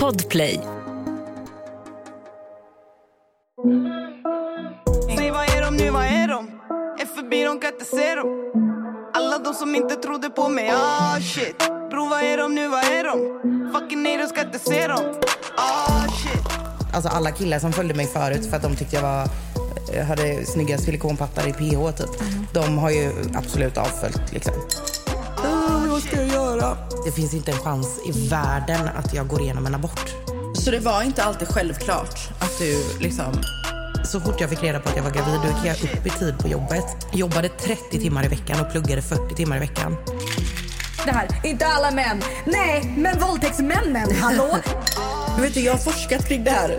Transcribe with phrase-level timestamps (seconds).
[0.00, 0.60] Podplay.
[5.16, 6.48] Säg vad är de nu, vad är de?
[7.00, 8.52] Är förbi, de kan inte se dem
[9.14, 11.58] Alla de som inte trodde på mig, ah shit
[11.90, 13.40] Bro vad är de nu, vad är de?
[13.72, 15.14] Fucking haters ska inte se dem
[15.56, 16.46] Ah shit
[16.94, 19.28] Alltså alla killar som följde mig förut för att de tyckte jag var
[19.92, 22.10] jag hade snygga silikonpattar i PH typ.
[22.52, 24.54] De har ju absolut avföljt liksom.
[26.64, 26.76] Göra?
[27.04, 30.14] Det finns inte en chans i världen att jag går igenom en abort.
[30.54, 33.32] Så det var inte alltid självklart att du liksom...
[34.04, 36.10] Så fort jag fick reda på att jag var gravid då gick jag upp i
[36.10, 36.84] tid på jobbet.
[37.12, 39.96] Jobbade 30 timmar i veckan och pluggade 40 timmar i veckan.
[41.04, 42.22] Det här, inte alla män.
[42.44, 44.56] Nej, men våldtäktsmännen, hallå?
[45.38, 46.78] Vet du, jag har forskat kring det här.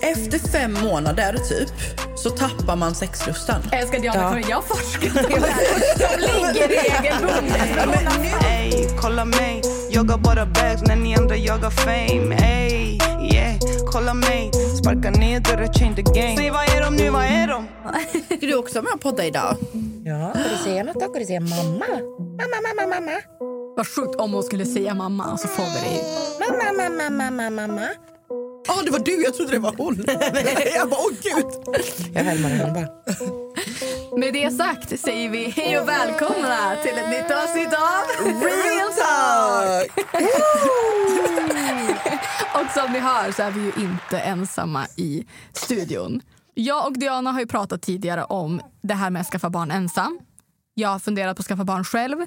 [0.00, 1.68] Efter fem månader typ
[2.16, 3.62] så tappar man sexlusten.
[3.70, 4.46] Jag älskar Diana, ja.
[4.48, 5.64] jag forskar på det här.
[5.98, 8.44] De ligger regelbundet.
[8.44, 12.98] Ey, kolla mig Jag har bara bags när ni andra jagar fame Ey,
[13.32, 13.56] yeah,
[13.92, 17.46] kolla mig Sparka ner dörrar, change the game Säg vad är de nu, vad är
[17.46, 17.66] de?
[18.42, 19.56] Är du också med och podda idag?
[20.04, 21.00] Ja, ska du säga något då?
[21.00, 21.86] Ska du säga mamma?
[22.18, 23.20] Mamma, mamma, mamma.
[23.76, 26.02] Vad sjukt om hon skulle säga mamma så får vi det.
[26.40, 27.88] Mamma, mamma, mamma, mamma.
[28.68, 29.22] Ja, ah, det var du.
[29.22, 30.04] Jag trodde det var hon.
[30.74, 31.76] jag bara, åh gud.
[32.14, 34.18] Jag härmar henne bara.
[34.18, 39.90] Med det sagt säger vi hej och välkomna till ett nytt avsnitt av Real Talk!
[42.54, 46.22] och som ni hör så är vi ju inte ensamma i studion.
[46.54, 50.18] Jag och Diana har ju pratat tidigare om det här med att skaffa barn ensam.
[50.74, 52.26] Jag har funderat på att skaffa barn själv.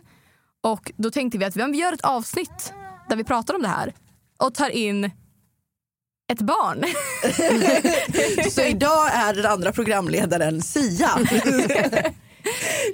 [0.61, 2.73] Och då tänkte vi att vi gör ett avsnitt
[3.09, 3.93] där vi pratar om det här
[4.37, 5.11] och tar in
[6.29, 6.85] ett barn.
[8.51, 11.09] Så idag är den andra programledaren Sia.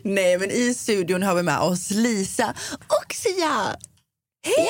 [0.04, 2.54] Nej, men i studion har vi med oss Lisa
[2.88, 3.76] och Sia.
[4.46, 4.68] Hej!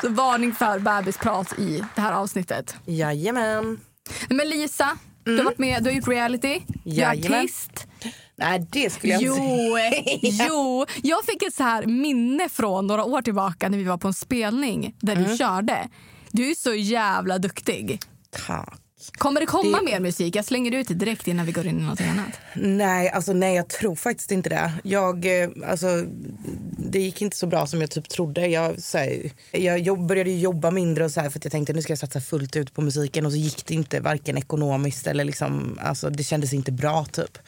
[0.00, 2.76] Så varning för bebisprat i det här avsnittet.
[2.86, 3.80] Jajamän.
[4.28, 7.38] Men Lisa, du har varit med, du har gjort reality, du är Jajamän.
[7.40, 7.86] artist.
[8.40, 9.34] Nej, det skulle jag Jo,
[10.12, 10.46] inte säga.
[10.48, 14.08] jo, jag fick ett så här minne från några år tillbaka när vi var på
[14.08, 15.88] en spelning där du körde.
[16.30, 18.00] Du är så jävla duktig.
[18.46, 18.78] Tack.
[19.12, 20.36] Kommer det komma Det- mer musik?
[20.36, 22.28] Jag slänger ut det direkt innan vi går in i något annat.
[22.54, 24.72] Nej, alltså nej, jag tror faktiskt inte det.
[24.84, 26.04] Jag, eh, alltså,
[26.78, 28.46] det gick inte så bra som jag typ trodde.
[28.46, 29.30] Jag, så här,
[29.78, 32.20] jag började jobba mindre och så här, för att jag tänkte nu ska jag satsa
[32.20, 36.24] fullt ut på musiken och så gick det inte varken ekonomiskt eller liksom, alltså, det
[36.24, 37.38] kändes inte bra typ.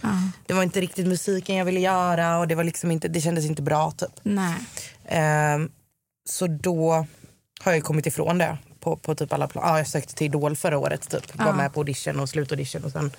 [0.46, 3.44] Det var inte riktigt musiken jag ville göra och det, var liksom inte, det kändes
[3.44, 4.10] inte bra typ.
[4.22, 4.54] Nej.
[5.08, 5.70] Ehm,
[6.28, 7.06] så då
[7.64, 9.64] har jag kommit ifrån det på, på typ alla plan.
[9.68, 11.38] Ja, jag sökte till Idol förra året typ.
[11.38, 13.10] Var med på audition och slutaudition och sen,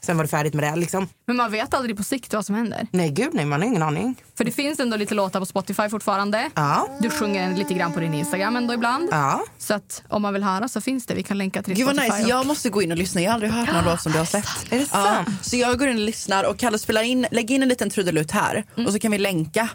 [0.00, 1.08] sen var det färdigt med det liksom.
[1.26, 2.86] Men man vet aldrig på sikt vad som händer.
[2.90, 4.16] Nej gud nej, man har ingen aning.
[4.36, 6.50] För det finns ändå lite låtar på Spotify fortfarande.
[6.54, 6.88] Ja.
[7.00, 9.08] Du sjunger lite grann på din Instagram ändå ibland.
[9.12, 9.42] Ja.
[9.58, 11.14] Så att om man vill höra så finns det.
[11.14, 12.04] Vi kan länka till Gud Spotify.
[12.10, 13.20] nice, och- jag måste gå in och lyssna.
[13.20, 14.72] Jag har aldrig hört någon låt som du har släppt.
[14.72, 15.28] Är det sant?
[15.42, 18.30] så jag går in och lyssnar och Kalle spelar in, lägg in en liten trudelutt
[18.30, 19.68] här och så kan vi länka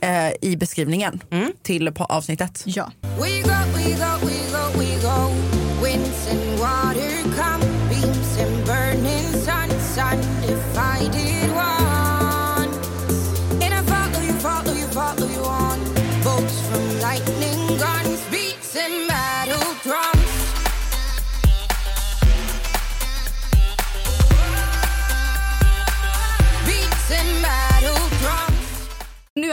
[0.00, 1.20] eh, i beskrivningen
[1.62, 2.62] till på avsnittet.
[2.66, 2.90] Ja.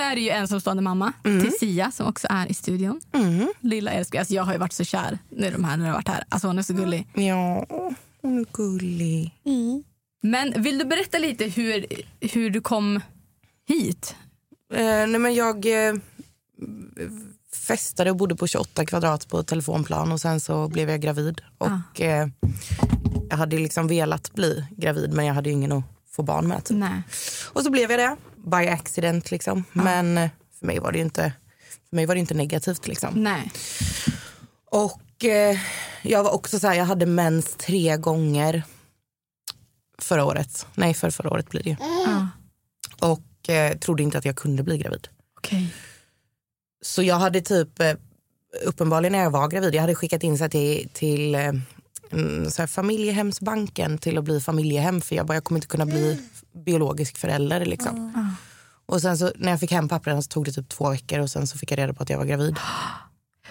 [0.01, 3.01] Är det ju ensamstående mamma till Sia som också är i studion.
[3.59, 4.19] Lilla älskling.
[4.19, 6.23] Alltså jag har ju varit så kär i de här när jag har varit här.
[6.29, 7.07] Alltså hon är så gullig.
[7.13, 7.65] Ja,
[8.21, 9.31] hon är gullig.
[10.21, 11.85] Men vill du berätta lite hur,
[12.19, 12.99] hur du kom
[13.67, 14.15] hit?
[14.73, 15.95] Eh, nej men jag eh,
[17.67, 21.41] festade och bodde på 28 kvadrat på telefonplan och sen så blev jag gravid.
[21.57, 22.27] Och eh,
[23.29, 26.65] jag hade liksom velat bli gravid men jag hade ju ingen att få barn med.
[26.65, 26.77] Typ.
[26.77, 27.01] Nej.
[27.53, 29.63] Och så blev jag det, by accident liksom.
[29.71, 30.29] Men eh,
[30.59, 31.33] för mig var det inte,
[31.89, 33.23] för mig var det inte negativt liksom.
[33.23, 33.51] Nej.
[34.65, 35.57] Och eh,
[36.01, 38.63] jag var också så här, jag hade mens tre gånger
[40.01, 40.67] förra året.
[40.75, 41.75] Nej, för förra året blir det ju.
[41.79, 42.27] Ja.
[42.99, 45.07] Och eh, trodde inte att jag kunde bli gravid.
[45.37, 45.73] Okej.
[46.81, 47.93] Så jag hade typ, eh,
[48.65, 51.61] uppenbarligen när jag var gravid, jag hade skickat in sig till, till eh, mm,
[52.49, 56.21] så här, familjehemsbanken till att bli familjehem för jag bara, jag kommer inte kunna bli
[56.65, 58.13] biologisk förälder liksom.
[58.85, 61.29] Och sen så när jag fick hem papperna så tog det typ två veckor och
[61.29, 62.55] sen så fick jag reda på att jag var gravid.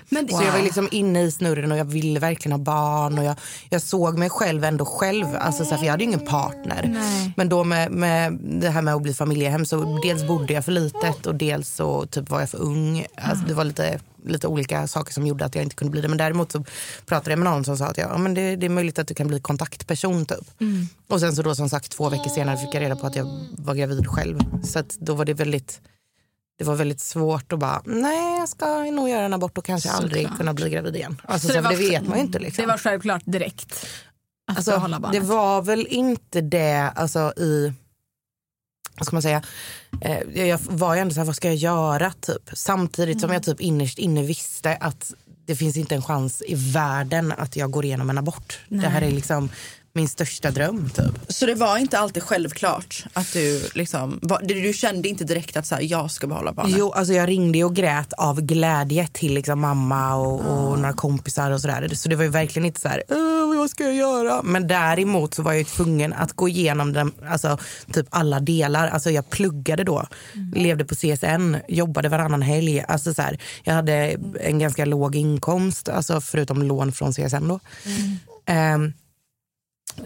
[0.09, 3.19] Men det- Så jag var liksom inne i snurren och jag ville verkligen ha barn.
[3.19, 3.37] Och jag,
[3.71, 5.27] jag såg mig själv ändå själv.
[5.41, 6.91] Alltså så här, för jag hade ju ingen partner.
[6.95, 7.33] Nej.
[7.37, 10.73] Men då med, med det här med att bli familjehem så dels bodde jag för
[10.73, 13.07] litet och dels så typ var jag för ung.
[13.17, 16.09] Alltså, det var lite, lite olika saker som gjorde att jag inte kunde bli det.
[16.09, 16.65] Men däremot så
[17.07, 19.15] pratade jag med någon som sa att ja, men det, det är möjligt att du
[19.15, 20.51] kan bli kontaktperson typ.
[21.09, 23.27] Och sen så då som sagt två veckor senare fick jag reda på att jag
[23.59, 24.39] var gravid själv.
[24.65, 25.81] Så att då var det väldigt
[26.61, 29.91] det var väldigt svårt att bara, nej jag ska nog göra en abort och kanske
[29.91, 31.21] aldrig kunna bli gravid igen.
[31.25, 32.39] Alltså, så det det, var- det vet man ju inte.
[32.39, 32.63] Liksom.
[32.63, 33.87] Det var självklart direkt
[34.51, 35.21] att alltså, behålla barnet.
[35.21, 37.73] det var väl inte det alltså, i,
[38.99, 39.43] vad ska man säga,
[40.01, 42.51] eh, jag- var ju ändå så här, vad ska jag göra typ?
[42.53, 45.15] Samtidigt som jag typ innerst inne visste att
[45.47, 48.59] det finns inte en chans i världen att jag går igenom en abort.
[48.69, 49.49] Det här är liksom
[49.93, 51.15] min största dröm typ.
[51.29, 55.67] Så det var inte alltid självklart att du liksom, var, du kände inte direkt att
[55.67, 56.75] så här, jag ska behålla barnet?
[56.79, 61.51] Jo, alltså jag ringde och grät av glädje till liksom mamma och, och några kompisar
[61.51, 61.89] och sådär.
[61.95, 64.43] Så det var ju verkligen inte så här, "Åh, vad ska jag göra?
[64.43, 67.59] Men däremot så var jag tvungen att gå igenom den, alltså,
[67.93, 68.89] typ alla delar.
[68.89, 70.07] Alltså jag pluggade då,
[70.55, 72.85] levde på CSN, jobbade varannan helg.
[72.89, 77.61] Alltså så här, jag hade en ganska låg inkomst, alltså förutom lån från CSN då.
[78.47, 78.93] Ehm,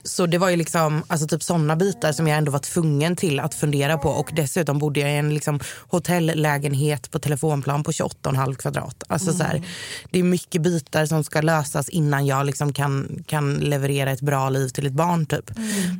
[0.02, 3.40] så det var ju liksom, alltså typ sådana bitar som jag ändå var tvungen till
[3.40, 4.08] att fundera på.
[4.08, 9.02] Och dessutom bodde jag i en liksom hotellägenhet på telefonplan på 28,5 kvadrat.
[9.08, 9.62] Alltså så här,
[10.10, 14.48] det är mycket bitar som ska lösas innan jag liksom kan, kan leverera ett bra
[14.50, 15.26] liv till ett barn.
[15.26, 15.50] typ.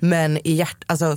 [0.01, 1.17] Men i hjärt, alltså,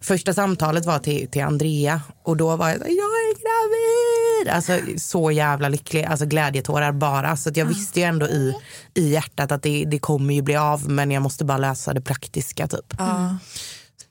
[0.00, 4.54] första samtalet var till, till Andrea och då var jag jag är gravid.
[4.54, 7.36] Alltså så jävla lycklig, alltså glädjetårar bara.
[7.36, 8.54] Så jag visste ju ändå i,
[8.94, 12.00] i hjärtat att det, det kommer ju bli av men jag måste bara lösa det
[12.00, 12.94] praktiska typ.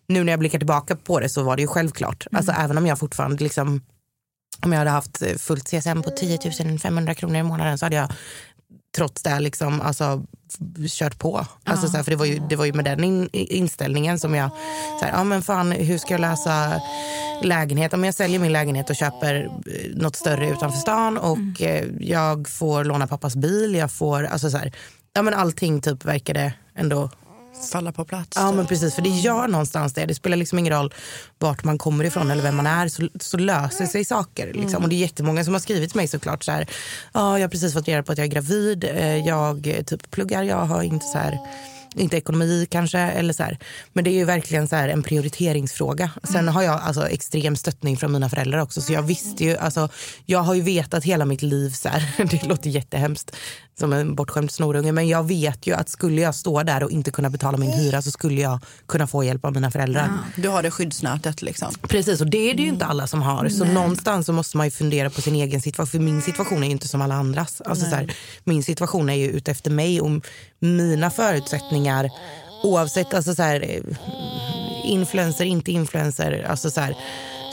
[0.07, 2.27] Nu när jag blickar tillbaka på det så var det ju självklart.
[2.31, 3.81] Alltså även om jag fortfarande liksom
[4.63, 8.11] om jag hade haft fullt CSN på 10 500 kronor i månaden så hade jag
[8.95, 10.23] trots det liksom, alltså,
[10.87, 11.45] kört på.
[11.63, 14.35] Alltså, så här, för det var, ju, det var ju med den in, inställningen som
[14.35, 14.49] jag...
[14.99, 16.81] Så här, ja, men fan, hur ska jag lösa
[17.41, 17.93] lägenhet?
[17.93, 22.49] Om jag säljer min lägenhet och köper eh, något större utanför stan och eh, jag
[22.49, 23.75] får låna pappas bil.
[23.75, 24.71] Jag får, alltså, så här,
[25.13, 27.09] ja, men allting typ verkade ändå
[27.69, 28.29] Falla på plats?
[28.35, 30.05] Ja men precis, för det gör någonstans det.
[30.05, 30.93] Det spelar liksom ingen roll
[31.39, 34.53] vart man kommer ifrån eller vem man är så, så löser sig saker.
[34.53, 34.83] Liksom.
[34.83, 36.67] Och det är jättemånga som har skrivit till mig såklart så här,
[37.13, 40.43] ja jag har precis fått reda på att jag är gravid, eh, jag typ pluggar,
[40.43, 41.39] jag har inte så här
[41.95, 43.57] inte ekonomi kanske, eller så här.
[43.93, 46.11] men det är ju verkligen så en prioriteringsfråga.
[46.23, 49.89] Sen har jag alltså extrem stöttning från mina föräldrar också så jag visste ju, alltså,
[50.25, 52.03] jag har ju vetat hela mitt liv, så här.
[52.31, 53.35] det låter jättehemskt
[53.79, 57.11] som en bortskämd snorunge men jag vet ju att skulle jag stå där och inte
[57.11, 60.09] kunna betala min hyra så skulle jag kunna få hjälp av mina föräldrar.
[60.35, 61.73] Du har det skyddsnätet liksom?
[61.81, 63.49] Precis, och det är det ju inte alla som har.
[63.49, 65.91] Så någonstans så måste man ju fundera på sin egen situation.
[65.91, 67.61] För min situation är ju inte som alla andras.
[67.61, 70.09] Alltså så här, min situation är ju utefter mig och
[70.61, 72.09] mina förutsättningar.
[72.63, 73.81] Oavsett alltså så här, eh,
[74.83, 76.45] influencer, inte influencer.
[76.49, 76.95] Alltså så här,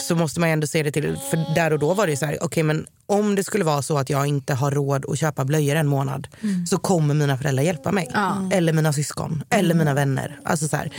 [0.09, 2.39] så måste man ändå se det till, för där och då var det så här,
[2.41, 5.77] okej men om det skulle vara så att jag inte har råd att köpa blöjor
[5.77, 6.29] en månad
[6.69, 8.09] så kommer mina föräldrar hjälpa mig.
[8.53, 10.41] Eller mina syskon, eller mina vänner.
[10.45, 10.93] Alltså så här.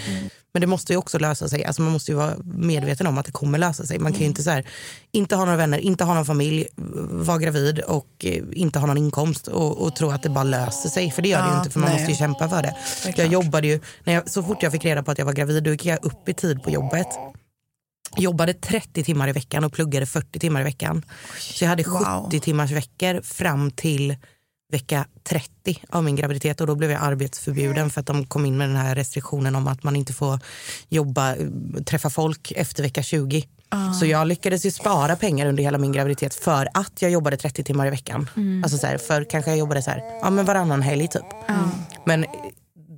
[0.54, 3.26] Men det måste ju också lösa sig, alltså man måste ju vara medveten om att
[3.26, 4.00] det kommer lösa sig.
[4.00, 4.66] Man kan ju inte så här,
[5.12, 6.68] inte ha några vänner, inte ha någon familj,
[7.12, 10.90] vara gravid och eh, inte ha någon inkomst och, och tro att det bara löser
[10.90, 11.12] sig.
[11.12, 12.00] För det gör det ju Ja, inte för man nej.
[12.00, 12.76] måste ju kämpa för det.
[13.06, 15.34] är jag jobbade ju, när jag, så fort jag fick reda på att jag var
[15.34, 17.08] gravid då gick jag upp i tid på jobbet
[18.20, 21.06] jobbade 30 timmar i veckan och pluggade 40 timmar i veckan.
[21.40, 22.40] Så jag hade 70 Wow.
[22.40, 24.16] timmars veckor fram till
[24.72, 28.58] vecka 30 av min graviditet och då blev jag arbetsförbjuden för att de kom in
[28.58, 30.40] med den här restriktionen om att man inte får
[30.90, 31.48] jobba, eh,
[31.86, 33.44] träffa folk efter vecka 20.
[34.00, 37.64] Så jag lyckades ju spara pengar under hela min graviditet för att jag jobbade 30
[37.64, 38.30] timmar i veckan.
[38.64, 41.22] Alltså så här, för kanske jag jobbade så här, ja men varannan helg typ.
[42.06, 42.26] Men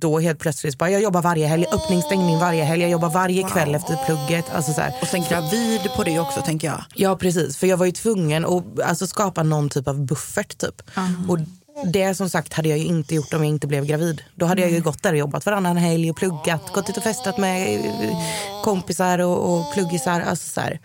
[0.02, 3.42] då helt plötsligt bara, jag jobbar varje helg, öppning, stängning varje helg, jag jobbar varje
[3.42, 4.44] kväll efter plugget.
[4.54, 4.94] Alltså så här.
[5.02, 6.84] Och sen gravid på det också tänker jag.
[6.94, 10.82] Ja precis, för jag var ju tvungen att alltså, skapa någon typ av buffert typ.
[11.28, 11.38] Och
[11.84, 14.22] det som sagt hade jag ju inte gjort om jag inte blev gravid.
[14.34, 17.02] Då hade jag ju gått där och jobbat varannan helg och pluggat, gått ut och
[17.02, 18.18] festat med eh,
[18.64, 20.20] kompisar och, och pluggisar.
[20.20, 20.80] Alltså, så här.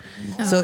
[0.50, 0.64] Så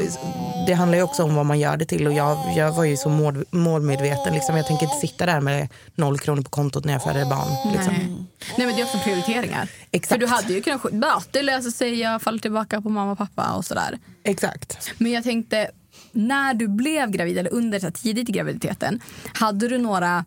[0.67, 2.97] det handlar ju också om vad man gör det till och jag, jag var ju
[2.97, 4.33] så mål, målmedveten.
[4.33, 4.57] Liksom.
[4.57, 7.73] Jag tänker inte sitta där med noll kronor på kontot när jag föder barn.
[7.73, 7.93] Liksom.
[7.93, 8.25] Nej.
[8.57, 9.69] Nej men det är också prioriteringar.
[9.91, 10.07] Exakt.
[10.07, 13.51] För du hade ju kunnat ja, löser sig, jag faller tillbaka på mamma och pappa
[13.51, 13.99] och sådär.
[14.23, 14.91] Exakt.
[14.97, 15.71] Men jag tänkte,
[16.11, 19.01] när du blev gravid eller under så här, tidigt i graviditeten,
[19.33, 20.25] hade du några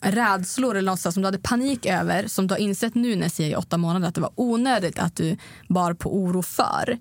[0.00, 3.32] rädslor eller något som du hade panik över som du har insett nu när jag
[3.32, 5.36] säger åtta månader att det var onödigt att du
[5.68, 6.98] bar på oro för?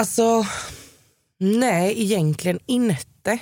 [0.00, 0.46] Alltså,
[1.38, 3.38] nej egentligen inte.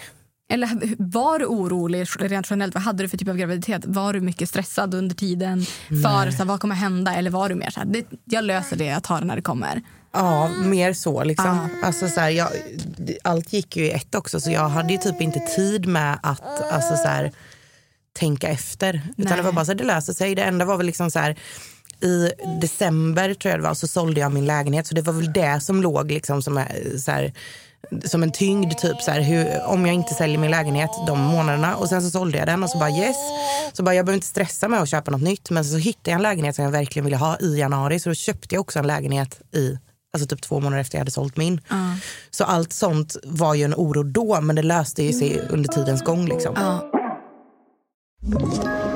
[0.48, 0.68] Eller
[0.98, 2.74] var du orolig rent generellt?
[2.74, 3.86] Vad hade du för typ av graviditet?
[3.86, 5.64] Var du mycket stressad under tiden?
[5.88, 7.14] För så här, vad kommer hända?
[7.14, 9.42] Eller var du mer så här, det, jag löser det, jag tar det när det
[9.42, 9.82] kommer?
[10.12, 11.24] Ja, mer så.
[11.24, 11.68] Liksom.
[11.82, 12.48] Alltså, så här, jag,
[13.22, 16.72] allt gick ju i ett också så jag hade ju typ inte tid med att
[16.72, 17.32] alltså, så här,
[18.18, 19.02] tänka efter.
[19.16, 20.34] Utan det var bara så här, det löser sig.
[20.34, 21.36] Det enda var väl liksom så här
[22.00, 25.32] i december tror jag det var så sålde jag min lägenhet så det var väl
[25.32, 27.32] det som låg liksom som, är, så här,
[28.04, 31.76] som en tyngd typ så här, hur, om jag inte säljer min lägenhet de månaderna
[31.76, 33.16] och sen så sålde jag den och så bara yes.
[33.72, 36.16] Så bara jag behöver inte stressa med att köpa något nytt men så hittade jag
[36.16, 38.86] en lägenhet som jag verkligen ville ha i januari så då köpte jag också en
[38.86, 39.78] lägenhet i
[40.16, 41.60] Alltså typ två månader efter jag hade sålt min.
[42.30, 46.02] Så allt sånt var ju en oro då men det löste ju sig under tidens
[46.04, 46.26] gång.
[46.26, 46.54] Liksom.
[48.26, 48.95] Ett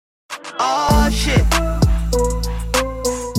[0.61, 1.45] Oh shit.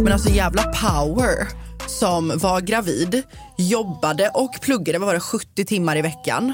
[0.03, 1.49] Men alltså jävla power
[1.87, 3.23] som var gravid,
[3.59, 6.53] jobbade och pluggade vad var det, 70 timmar i veckan.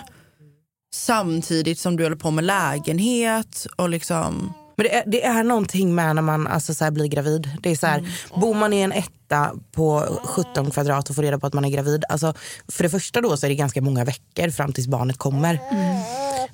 [0.94, 4.52] Samtidigt som du håller på med lägenhet och liksom...
[4.76, 7.50] Men det är, det är någonting med när man alltså, så blir gravid.
[7.62, 8.08] Det är så här,
[8.40, 8.92] Bor man i en
[9.28, 12.04] etta på 17 kvadrat och får reda på att man är gravid.
[12.08, 12.34] Alltså,
[12.68, 15.60] för det första då så är det ganska många veckor fram tills barnet kommer.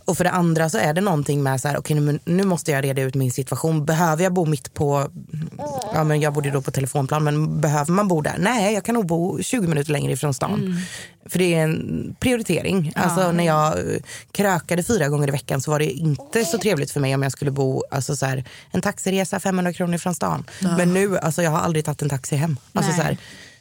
[0.04, 2.70] Och för det andra så är det någonting med så här, okej nu, nu måste
[2.70, 3.84] jag reda ut min situation.
[3.84, 5.10] Behöver jag bo mitt på,
[5.94, 8.36] ja men jag bodde då på telefonplan, men behöver man bo där?
[8.38, 10.76] Nej, jag kan nog bo 20 minuter längre ifrån stan.
[11.26, 12.92] För det är en prioritering.
[12.96, 14.00] Alltså när jag eh,
[14.32, 17.32] krökade fyra gånger i veckan så var det inte så trevligt för mig om jag
[17.32, 20.44] skulle bo alltså så här, en taxiresa 500 kronor från stan.
[20.60, 22.56] Men nu, alltså jag har aldrig tagit en taxi hem.
[22.72, 23.00] Alltså Nej.
[23.00, 23.18] så här,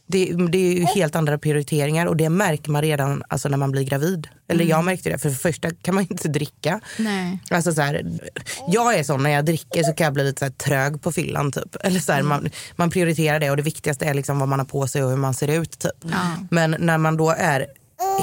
[0.07, 3.71] det, det är ju helt andra prioriteringar och det märker man redan alltså, när man
[3.71, 4.27] blir gravid.
[4.47, 6.79] Eller jag märkte det, för det första kan man inte dricka.
[6.97, 7.39] Nej.
[7.49, 8.19] Alltså, så här,
[8.67, 11.11] jag är sån, när jag dricker så kan jag bli lite så här, trög på
[11.11, 11.51] fyllan.
[11.51, 11.75] Typ.
[11.79, 14.65] Eller, så här, man, man prioriterar det och det viktigaste är liksom vad man har
[14.65, 15.79] på sig och hur man ser ut.
[15.79, 16.05] Typ.
[16.49, 17.65] Men när man då är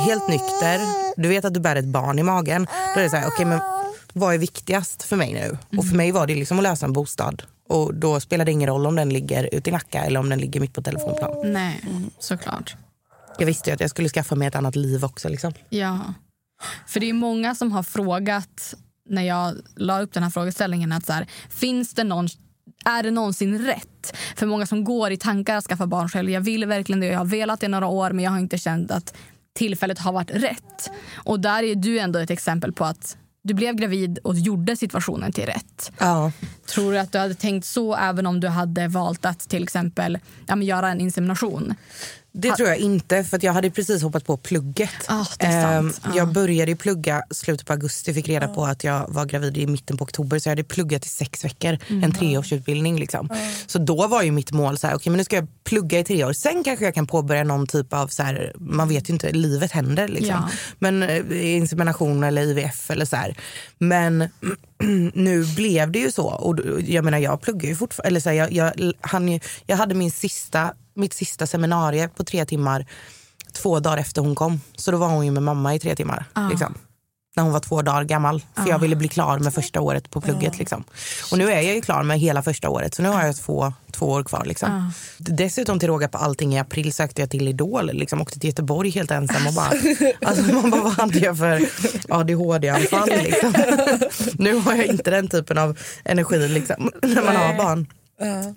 [0.06, 0.80] helt nykter,
[1.16, 2.66] du vet att du bär ett barn i magen.
[2.94, 3.60] Då är det så här, okej men
[4.12, 5.78] vad är viktigast för mig nu?
[5.78, 7.42] Och för mig var det liksom att lösa en bostad.
[7.70, 10.38] Och då spelar det ingen roll om den ligger ute i Nacka eller om den
[10.38, 11.52] ligger mitt på telefonplan.
[11.52, 11.80] Nej,
[12.18, 12.76] såklart.
[13.38, 15.28] Jag visste ju att jag skulle skaffa mig ett annat liv också.
[15.28, 15.52] Liksom.
[15.68, 16.14] Ja.
[16.86, 18.74] För det är många som har frågat
[19.08, 22.28] när jag la upp den här frågeställningen att så här, finns det någon
[22.84, 24.16] är det någonsin rätt?
[24.36, 26.30] För många som går i tankar att skaffa barn själv.
[26.30, 27.06] Jag vill verkligen det.
[27.06, 29.16] Jag har velat det i några år men jag har inte känt att
[29.54, 30.90] tillfället har varit rätt.
[31.14, 35.32] Och där är du ändå ett exempel på att du blev gravid och gjorde situationen
[35.32, 35.92] till rätt.
[35.98, 36.32] Ja.
[36.66, 40.18] Tror du att du hade tänkt så även om du hade valt att till exempel
[40.46, 41.74] ja, göra en insemination?
[42.32, 44.90] Det tror jag inte, för att jag hade precis hoppat på plugget.
[45.06, 46.00] Ah, är sant.
[46.04, 49.66] Ehm, Jag började plugga slutet på augusti, fick reda på att jag var gravid i
[49.66, 50.38] mitten på oktober.
[50.38, 52.04] Så jag hade pluggat i sex veckor, Mm.
[52.04, 52.98] en treårsutbildning.
[53.00, 53.28] Liksom.
[53.66, 56.04] Så då var ju mitt mål så här, okay, men nu ska jag plugga i
[56.04, 56.32] tre år.
[56.32, 59.72] Sen kanske jag kan påbörja någon typ av, så här, man vet ju inte, livet
[59.72, 60.08] händer.
[60.08, 60.28] Liksom.
[60.28, 60.48] Ja.
[60.78, 63.36] Men eh, insemination eller IVF eller så här.
[63.78, 64.28] Men
[65.14, 66.26] nu blev det ju så.
[66.26, 68.08] Och jag menar jag pluggar ju fortfarande.
[68.08, 72.44] Eller så här, jag, jag, han, jag hade min sista, mitt sista seminarie på tre
[72.44, 72.86] timmar
[73.52, 74.60] två dagar efter hon kom.
[74.76, 76.24] Så då var hon ju med mamma i tre timmar.
[76.50, 76.74] Liksom.
[77.36, 78.42] När hon var två dagar gammal.
[78.54, 80.58] För jag ville bli klar med första året på plugget.
[80.58, 80.84] Liksom.
[81.32, 82.94] Och nu är jag ju klar med hela första året.
[82.94, 84.44] Så nu har jag två, två år kvar.
[84.44, 84.92] Liksom.
[85.18, 87.90] Dessutom till råga på allting i april sökte jag till Idol.
[87.92, 88.20] Liksom.
[88.20, 89.46] Åkte till Göteborg helt ensam.
[89.46, 89.72] Och bara,
[90.26, 91.68] alltså, man bara, vad hade jag för
[92.08, 93.08] ADHD-anfall?
[93.08, 93.54] Liksom.
[94.38, 97.86] nu har jag inte den typen av energi liksom, när man har barn.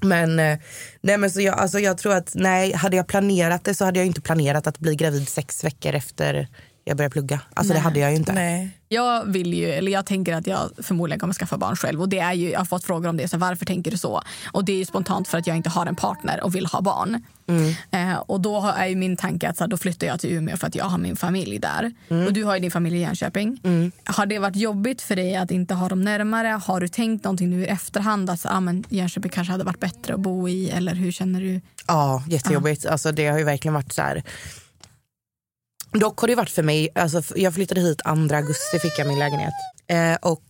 [0.02, 0.58] Men, eh,
[1.02, 4.00] nej, men så jag, alltså jag tror att nej, hade jag planerat det så hade
[4.00, 6.48] jag inte planerat att bli gravid sex veckor efter
[6.86, 7.42] jag började plugga.
[7.54, 8.34] Alltså det hade jag ju inte.
[8.34, 8.70] Nej.
[8.90, 12.02] Jag vill ju, eller jag tänker att jag förmodligen kommer skaffa barn själv.
[12.02, 13.28] Och det är ju, jag har fått frågor om det.
[13.28, 14.22] Så varför tänker du så?
[14.52, 16.82] Och det är ju spontant för att jag inte har en partner och vill ha
[16.82, 17.24] barn.
[17.92, 20.58] Eh, och då är ju min tanke att så här, då flyttar jag till Umeå
[20.58, 21.94] för att jag har min familj där.
[22.28, 23.60] Och du har ju din familj i Jönköping.
[24.06, 26.48] Har det varit jobbigt för dig att inte ha dem närmare?
[26.48, 29.80] Har du tänkt någonting nu i efterhand att så, ah, men Jönköping kanske hade varit
[29.80, 30.70] bättre att bo i?
[30.70, 31.62] Eller hur känner du?
[31.88, 32.86] Ja, jättejobbigt.
[32.86, 34.24] Alltså, det har ju verkligen varit så här.
[35.94, 39.20] Dock har det varit för mig, alltså, jag flyttade hit 2 augusti fick jag min
[39.20, 39.54] lägenhet.
[39.88, 40.44] Eh, och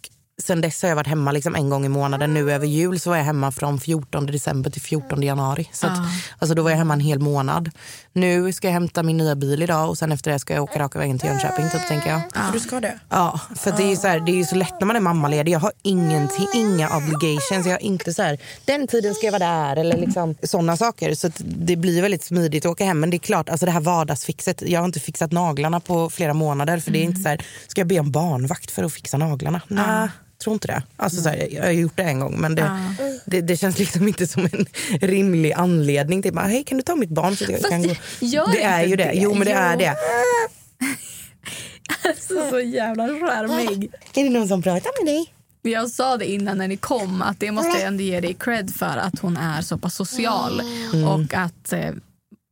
[0.43, 2.33] sen dess har jag varit hemma liksom en gång i månaden.
[2.33, 5.69] Nu över jul så var jag hemma från 14 december till 14 januari.
[5.71, 5.99] Så att,
[6.39, 7.69] alltså då var jag hemma en hel månad.
[8.13, 10.79] Nu ska jag hämta min nya bil idag och sen efter det ska jag åka
[10.79, 12.21] raka vägen till Jönköping typ tänker jag.
[12.53, 12.99] Du ska det?
[13.09, 14.99] Ja, för det är ju så, här, det är ju så lätt när man är
[14.99, 15.51] mammaledig.
[15.51, 17.65] Jag har ingenting, inga obligations.
[17.65, 21.15] Jag har inte så här, den tiden ska jag vara där eller liksom sådana saker.
[21.15, 22.99] Så att det blir väldigt smidigt att åka hem.
[22.99, 24.61] Men det är klart, alltså det här vardagsfixet.
[24.61, 26.79] Jag har inte fixat naglarna på flera månader.
[26.79, 29.61] För det är inte så här, ska jag be om barnvakt för att fixa naglarna?
[29.67, 30.09] Nej.
[30.43, 30.83] Tror inte det.
[30.95, 32.71] Alltså så här, jag har gjort det en gång men det,
[33.25, 34.65] det, det känns liksom inte som en
[35.01, 37.95] rimlig anledning till bara, hej kan du ta mitt barn så jag kan gå.
[38.51, 39.03] Det är ju det.
[39.03, 39.13] det.
[39.13, 39.57] Jo men det Jo.
[39.57, 39.95] är det.
[42.27, 43.91] Så, så jävla charmig.
[44.15, 45.33] Är det någon som pratar med dig?
[45.61, 48.75] Jag sa det innan när ni kom att det måste jag ändå ge dig cred
[48.75, 50.61] för att hon är så pass social
[51.05, 51.91] och att, eh,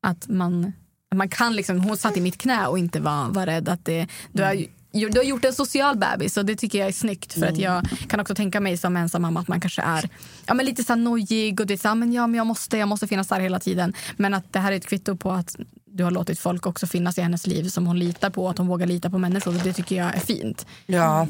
[0.07, 0.73] att man,
[1.15, 4.07] man kan liksom, hon satt i mitt knä och inte var, var rädd att det,
[4.31, 7.45] du har, du har gjort en social bebis och det tycker jag är snyggt för
[7.45, 10.09] att jag kan också tänka mig som ensam mamma att man kanske är
[10.45, 12.77] ja, men lite så nojig och det är så här, men ja, men jag måste,
[12.77, 15.55] jag måste finnas där hela tiden men att det här är ett kvitto på att
[15.93, 18.67] du har låtit folk också finnas i hennes liv som hon litar på att hon
[18.67, 20.65] vågar lita på människor det tycker jag är fint.
[20.85, 21.27] Ja,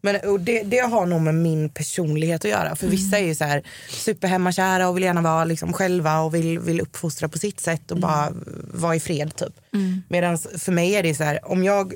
[0.00, 2.76] men och det, det har nog med min personlighet att göra.
[2.76, 6.58] För vissa är ju så här superhemmakära och vill gärna vara liksom själva och vill,
[6.58, 8.32] vill uppfostra på sitt sätt och bara
[8.74, 9.60] vara i fred typ.
[10.08, 11.94] Medan för mig är det så här, om jag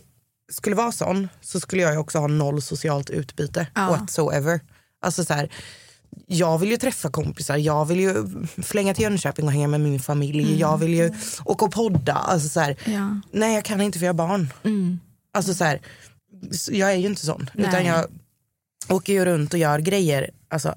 [0.53, 3.89] skulle vara sån så skulle jag ju också ha noll socialt utbyte Ja.
[3.89, 4.61] whatsoever.
[5.01, 5.49] Alltså så här,
[6.27, 8.27] jag vill ju träffa kompisar, jag vill ju
[8.63, 10.61] flänga till Jönköping och hänga med min familj.
[10.61, 11.13] Jag vill ju
[11.45, 12.13] åka och podda.
[12.15, 13.21] Alltså så här, Ja.
[13.33, 14.53] Nej jag kan inte för jag har barn.
[15.35, 15.81] Alltså så här,
[16.71, 17.51] jag är ju inte sån.
[17.55, 17.69] Nej.
[17.69, 18.07] Utan jag
[18.89, 20.31] åker ju runt och gör grejer.
[20.51, 20.75] Alltså,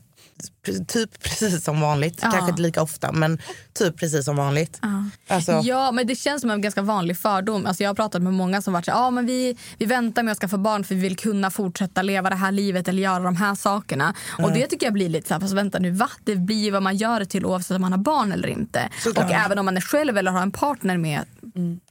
[0.88, 2.20] typ precis som vanligt.
[2.22, 2.32] Ja.
[2.32, 3.42] Kanske inte lika ofta men
[3.74, 4.80] typ precis som vanligt.
[5.28, 7.66] Alltså, Ja, men det känns som en ganska vanlig fördom.
[7.66, 10.32] Alltså jag har pratat med många som varit så ah, men vi, vi väntar med
[10.32, 13.36] att skaffa barn för vi vill kunna fortsätta leva det här livet eller göra de
[13.36, 14.14] här sakerna.
[14.38, 16.10] Och det tycker jag blir lite så här, fast vänta nu, va?
[16.24, 18.90] Det blir vad man gör det till oavsett om man har barn eller inte.
[19.04, 19.26] Såklart.
[19.26, 21.26] Och även om man är själv eller har en partner med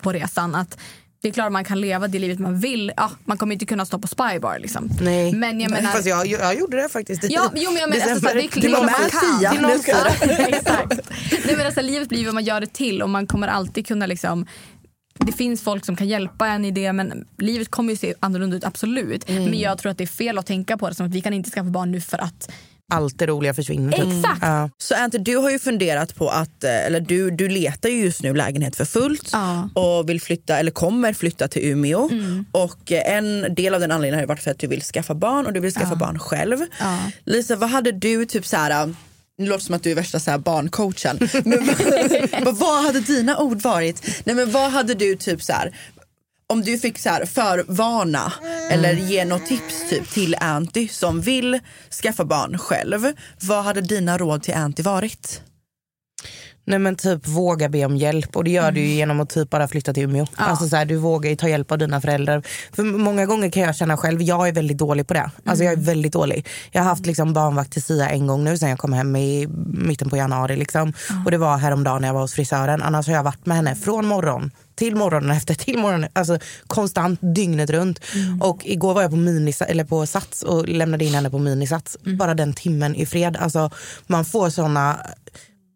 [0.03, 0.55] på resan.
[0.55, 0.79] att
[1.23, 2.93] det är klart man kan leva det livet man vill.
[2.97, 4.91] Ja, man kommer inte kunna stå på spybar liksom.
[5.01, 5.33] nej.
[5.33, 8.11] Men jag menar, Fast jag, jag gjorde det faktiskt i Ja, jo, men jag menar,
[8.11, 8.69] alltså, det är december.
[8.69, 9.53] klart man kan.
[9.53, 10.55] Till någon.
[10.55, 11.11] Exakt.
[11.47, 14.07] Nej, men alltså, livet blir vad man gör det till och man kommer alltid kunna
[14.07, 14.47] liksom
[15.19, 18.57] det finns folk som kan hjälpa en i det men livet kommer ju se annorlunda
[18.57, 19.29] ut absolut.
[19.31, 19.45] Mm.
[19.45, 21.33] Men jag tror att det är fel att tänka på det som att vi kan
[21.33, 22.51] inte skaffa barn nu för att
[22.95, 23.93] Allt det roliga försvinner.
[23.93, 24.07] typ.
[24.07, 24.39] Exakt.
[24.43, 24.71] Ja.
[24.79, 28.23] Så Ante, du har ju funderat på att, eh, eller du, du letar ju just
[28.23, 29.69] nu lägenhet för fullt Ja.
[29.75, 32.09] och vill flytta, eller kommer flytta till Umeå.
[32.11, 32.45] Mm.
[32.53, 35.47] Och eh, en del av den anledningen har varit för att du vill skaffa barn
[35.47, 36.59] och du vill skaffa barn själv.
[36.81, 36.99] Ja.
[37.25, 38.95] Lisa, vad hade du typ så här
[39.39, 41.19] nu låter det som att du är värsta så här barncoachen.
[42.45, 44.03] Men vad hade dina ord varit?
[44.25, 45.77] Nej, men vad hade du typ så här,
[46.49, 48.33] om du fick så här förvarna
[48.71, 51.61] eller ge något tips typ till Anty som vill
[52.03, 53.13] skaffa barn själv.
[53.41, 55.43] Vad hade dina råd till Anty varit?
[56.65, 59.51] Nej men typ våga be om hjälp och det gör du ju genom att typ
[59.51, 60.27] bara flytta till Umeå.
[60.37, 62.43] Alltså så här, du vågar ta hjälp av dina föräldrar.
[62.73, 65.31] För många gånger kan jag känna själv, jag är väldigt dålig på det.
[65.45, 66.47] Alltså jag är väldigt dålig.
[66.73, 69.47] Jag har haft liksom barnvakt till Sia en gång nu sen jag kom hem i
[69.67, 70.93] mitten på januari liksom.
[71.25, 72.83] Och det var häromdagen när jag var hos frisören.
[72.83, 77.19] Annars har jag varit med henne från morgon till morgonen efter, till morgonen, alltså konstant
[77.23, 78.01] dygnet runt.
[78.41, 81.97] Och igår var jag på, minis, eller på Sats och lämnade in henne på Minisats.
[82.19, 83.37] Bara den timmen i fred.
[83.37, 83.71] Alltså,
[84.07, 85.01] man får såna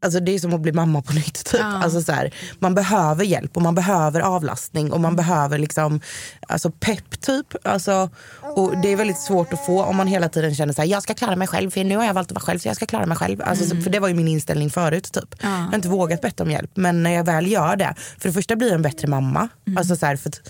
[0.02, 1.44] Alltså det är som att bli mamma på nytt.
[1.44, 1.60] Typ.
[1.60, 1.82] Ja.
[1.82, 6.00] Alltså så här, man behöver hjälp och man behöver avlastning och man behöver liksom,
[6.48, 7.46] alltså pepp typ.
[7.64, 8.10] Alltså,
[8.56, 11.02] och det är väldigt svårt att få om man hela tiden känner så här, jag
[11.02, 12.86] ska klara mig själv för nu har jag valt att vara själv så jag ska
[12.86, 13.42] klara mig själv.
[13.44, 15.12] Alltså, så- För det var ju min inställning förut.
[15.12, 15.34] Typ.
[15.42, 18.32] Jag har inte vågat bett om hjälp men när jag väl gör det, för det
[18.32, 19.48] första blir jag en bättre mamma.
[19.76, 20.40] Alltså så här, för att,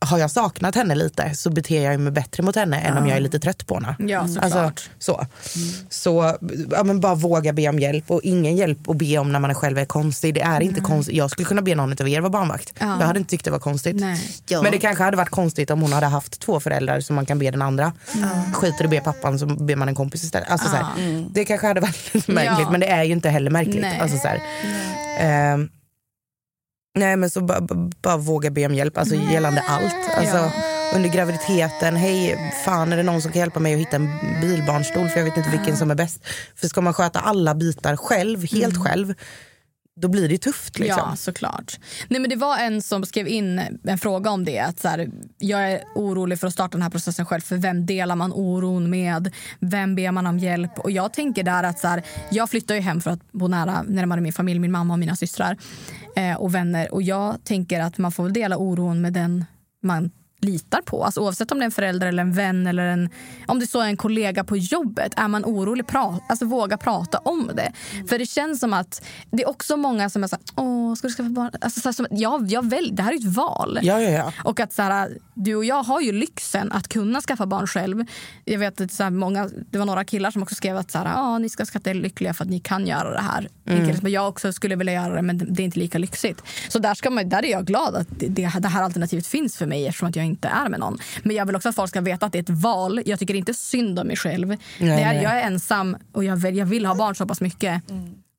[0.00, 3.16] har jag saknat henne lite så beter jag mig bättre mot henne än om jag
[3.16, 3.96] är lite trött på henne.
[3.98, 4.54] Ja, såklart.
[4.54, 5.26] Alltså, så.
[5.90, 6.36] Så
[6.70, 9.54] ja, men bara våga be om hjälp och ingen hjälp att be om när man
[9.54, 10.34] själv är konstig.
[10.34, 11.16] Det är inte konstigt.
[11.16, 12.72] Jag skulle kunna be någon av er vara barnvakt.
[12.78, 12.86] Ja.
[13.00, 13.96] Jag hade inte tyckt det var konstigt.
[13.96, 14.20] Nej.
[14.62, 17.38] Men det kanske hade varit konstigt om hon hade haft två föräldrar som man kan
[17.38, 17.92] be den andra.
[18.54, 20.50] Skiter i att be pappan så ber man en kompis istället.
[20.50, 22.70] Alltså, så här, Det kanske hade varit lite märkligt Ja.
[22.70, 23.80] men det är ju inte heller märkligt.
[23.82, 24.00] Nej.
[24.00, 24.40] Alltså, så här.
[25.20, 25.68] Ehm,
[26.96, 27.60] nej men så bara,
[28.02, 30.16] bara, våga be om hjälp alltså, gällande allt.
[30.16, 30.50] Alltså, Ja.
[30.94, 34.08] Under graviditeten, hej fan är det någon som kan hjälpa mig att hitta en
[34.40, 36.26] bilbarnstol för jag vet inte vilken som är bäst.
[36.56, 39.14] För ska man sköta alla bitar själv, helt själv,
[40.00, 40.78] då blir det tufft.
[40.78, 41.02] Liksom.
[41.10, 41.80] Ja, såklart.
[42.08, 44.58] Nej, men det var en som skrev in en fråga om det.
[44.58, 47.40] Att så här, jag är orolig för att starta den här processen själv.
[47.40, 49.34] För Vem delar man oron med?
[49.60, 50.78] Vem ber man om hjälp?
[50.78, 53.82] Och Jag tänker där att så här, jag flyttar ju hem för att bo nära
[53.82, 55.56] närmare min familj, min mamma och mina systrar
[56.16, 56.94] eh, och vänner.
[56.94, 59.44] Och Jag tänker att man får dela oron med den
[59.82, 61.04] man litar på.
[61.04, 63.10] Alltså oavsett om det är en förälder eller en vän eller en,
[63.46, 65.12] om det så är en kollega på jobbet.
[65.16, 67.72] Är man orolig, pra, alltså våga prata om det.
[68.08, 71.08] För det känns som att det är också många som är så här, åh, ska
[71.08, 71.50] du skaffa barn?
[71.60, 73.78] Alltså, så här, som, jag, jag väl, det här är ju ett val.
[73.82, 74.32] Ja, ja, ja.
[74.44, 78.04] Och att så här, du och jag har ju lyxen att kunna skaffa barn själv.
[78.44, 80.98] Jag vet att så här, många, det var några killar som också skrev att så
[80.98, 83.48] här, ah, ni ska skatta er lyckliga för att ni kan göra det här.
[83.68, 83.96] Mm.
[84.02, 86.42] Men jag också skulle vilja göra det men det är inte lika lyxigt.
[86.68, 89.66] Så där, ska man, där är jag glad att det, det här alternativet finns för
[89.66, 90.98] mig eftersom att jag inte är med någon.
[91.22, 93.02] Men jag vill också att folk ska veta att det är ett val.
[93.06, 94.48] Jag tycker inte synd om mig själv.
[94.48, 95.22] Nej, det är, nej.
[95.22, 97.82] jag är ensam och jag vill, jag vill ha barn så pass mycket.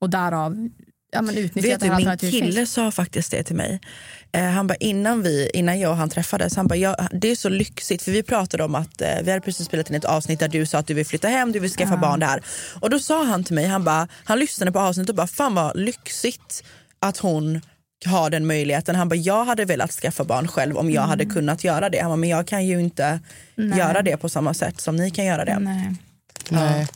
[0.00, 0.68] Och därav
[1.12, 3.80] ja, men utnyttja Vet du, det här min alternativet kille sa faktiskt det till mig.
[4.32, 7.36] Eh, han bara, innan, vi, innan jag och han träffades, han bara, ja, det är
[7.36, 8.02] så lyxigt.
[8.02, 10.66] För vi pratade om att eh, vi hade precis spelat in ett avsnitt där du
[10.66, 12.42] sa att du vill flytta hem, du vill skaffa barn där.
[12.80, 15.54] Och då sa han till mig, han bara, han lyssnade på avsnittet och bara, fan
[15.54, 16.64] vad lyxigt
[17.00, 17.60] att hon
[18.06, 18.94] har den möjligheten.
[18.94, 21.98] Han bara, jag hade velat skaffa barn själv om jag hade kunnat göra det.
[21.98, 23.20] Han bara, men jag kan ju inte
[23.56, 25.58] göra det på samma sätt som ni kan göra det.
[25.58, 25.94] Nej.
[26.50, 26.86] Nej.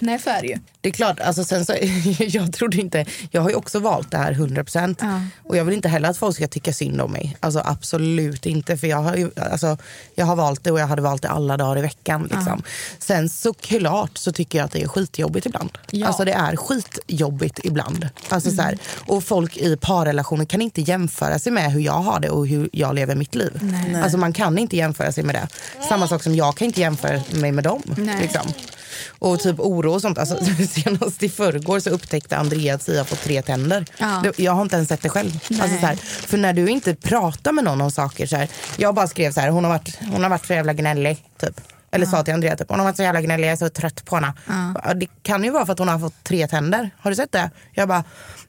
[0.00, 0.56] Nej, så är det ju.
[0.80, 1.74] Det är klart, alltså sen så,
[2.18, 5.20] jag trodde inte, jag har ju också valt det här 100% Ja.
[5.48, 7.36] och jag vill inte heller att folk ska tycka synd om mig.
[7.40, 9.76] Alltså absolut inte för jag har, ju, alltså,
[10.14, 12.22] jag har valt det och jag hade valt det alla dagar i veckan.
[12.22, 12.62] Liksom.
[12.98, 15.78] Sen såklart så tycker jag att det är skitjobbigt ibland.
[15.90, 16.06] Ja.
[16.06, 18.08] Alltså det är skitjobbigt ibland.
[18.28, 22.20] Alltså, så här, och folk i parrelationer kan inte jämföra sig med hur jag har
[22.20, 23.60] det och hur jag lever mitt liv.
[24.02, 25.48] Alltså man kan inte jämföra sig med det.
[25.88, 27.82] Samma sak som jag kan inte jämföra mig med dem.
[27.96, 28.18] Nej.
[28.22, 28.46] Liksom.
[29.18, 30.18] Och typ oro och sånt.
[30.18, 33.86] Alltså, senast i förrgår så upptäckte Andrea att Sia fått tre tänder.
[33.98, 34.24] Ja.
[34.36, 35.30] Jag har inte ens sett det själv.
[35.34, 38.26] Alltså, så här, för när du inte pratar med någon om saker.
[38.26, 40.72] Så här, jag bara skrev så här, hon har varit, hon har varit så jävla
[40.72, 41.24] gnällig.
[41.40, 41.60] Typ.
[41.92, 44.04] Eller sa till Andrea typ, hon har varit så jävla gnällig, jag är så trött
[44.04, 44.32] på henne.
[44.96, 46.90] Det kan ju vara för att hon har fått tre tänder.
[46.98, 47.50] Har du sett det?
[47.72, 48.04] Jag bara,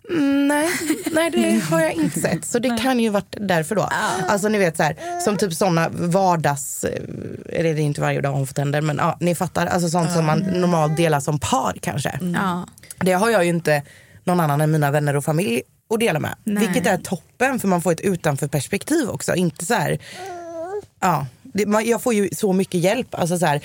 [0.09, 0.69] mm, nej,
[1.11, 2.45] nej det har jag inte sett.
[2.45, 3.89] Så det kan ju varit därför då.
[4.27, 7.01] Alltså ni vet så här, som typ såna vardags, eh,
[7.49, 9.67] eller det är inte varje dag hon får tänder men ja, ni fattar.
[9.67, 12.19] Alltså sånt som man normalt delar som par kanske.
[12.33, 12.67] Ja.
[12.99, 13.83] Det har jag ju inte
[14.23, 15.61] någon annan än mina vänner och familj
[15.93, 16.35] att dela med.
[16.43, 16.67] Nej.
[16.67, 19.35] Vilket är toppen för man får ett utanför perspektiv också.
[19.35, 19.99] Inte så här,
[20.99, 23.15] ja, det, man, jag får ju så mycket hjälp.
[23.15, 23.61] Alltså så här,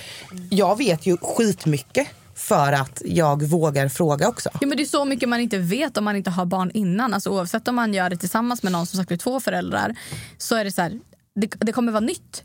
[0.51, 4.51] jag vet ju skitmycket för att jag vågar fråga också.
[4.61, 7.15] Ja, men det är så mycket man inte vet om man inte har barn innan.
[7.15, 9.95] Alltså, oavsett om man gör det tillsammans med någon som sagt är två föräldrar
[10.39, 11.01] så är det så här,
[11.37, 12.45] det, det kommer vara nytt.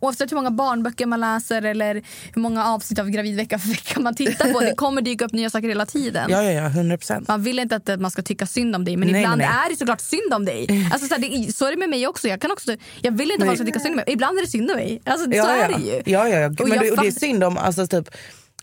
[0.00, 2.02] Oavsett hur många barnböcker man läser eller
[2.34, 4.60] hur många avsnitt av Gravid vecka för vecka man tittar på.
[4.60, 6.30] Det kommer dyka upp nya saker hela tiden.
[6.30, 7.28] Ja, ja, ja, 100 procent.
[7.28, 9.70] Man vill inte att man ska tycka synd om dig men Nej, ibland nej, är
[9.70, 10.66] det såklart synd om dig.
[10.92, 12.28] Alltså, så, här, det, så är det med mig också.
[12.28, 14.04] Jag, kan också, jag vill inte att folk ska tycka synd om mig.
[14.06, 15.02] Ibland är det synd om mig.
[15.04, 15.76] Alltså, så Ja, är ja.
[15.76, 16.02] det ju.
[16.06, 16.46] Ja, ja, ja.
[16.46, 18.08] Och Men jag det, och det är synd om, alltså, typ,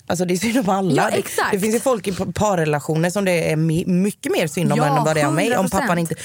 [0.08, 1.02] alltså, det är synd om alla.
[1.12, 1.24] Ja, Det-.
[1.52, 4.98] Det, finns ju folk i pa- parrelationer som det är mycket mer synd om Ja,
[4.98, 5.58] än vad det är om mig.
[5.58, 5.70] Om 100%.
[5.72, 6.16] pappan inte,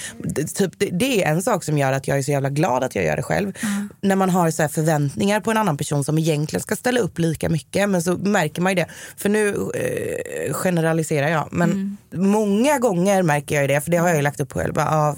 [0.55, 2.95] typ, det, det är en sak som gör att jag är så jävla glad att
[2.95, 3.53] jag gör det själv.
[4.01, 7.19] När man har så här förväntningar på en annan person som egentligen ska ställa upp
[7.19, 7.89] lika mycket.
[7.91, 8.87] Men så märker man ju det.
[9.17, 11.49] För nu eh, generaliserar jag.
[11.53, 11.97] Men Mm.
[12.31, 13.81] många gånger märker jag det.
[13.81, 14.75] För det har jag ju lagt upp själv.
[14.75, 15.17] Bara, ja,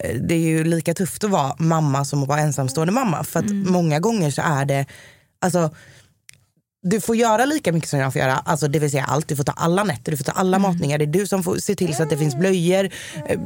[0.00, 3.24] eh, det är ju lika tufft att vara mamma som att vara ensamstående mamma.
[3.24, 3.72] För att Mm.
[3.72, 4.86] många gånger så är det,
[5.40, 5.70] alltså
[6.90, 9.28] du får göra lika mycket som jag får göra, alltså det vill säga allt.
[9.28, 10.98] Du får ta alla nätter, du får ta alla matningar.
[10.98, 12.90] Det är du som får se till så att det finns blöjor,
[13.26, 13.38] eh,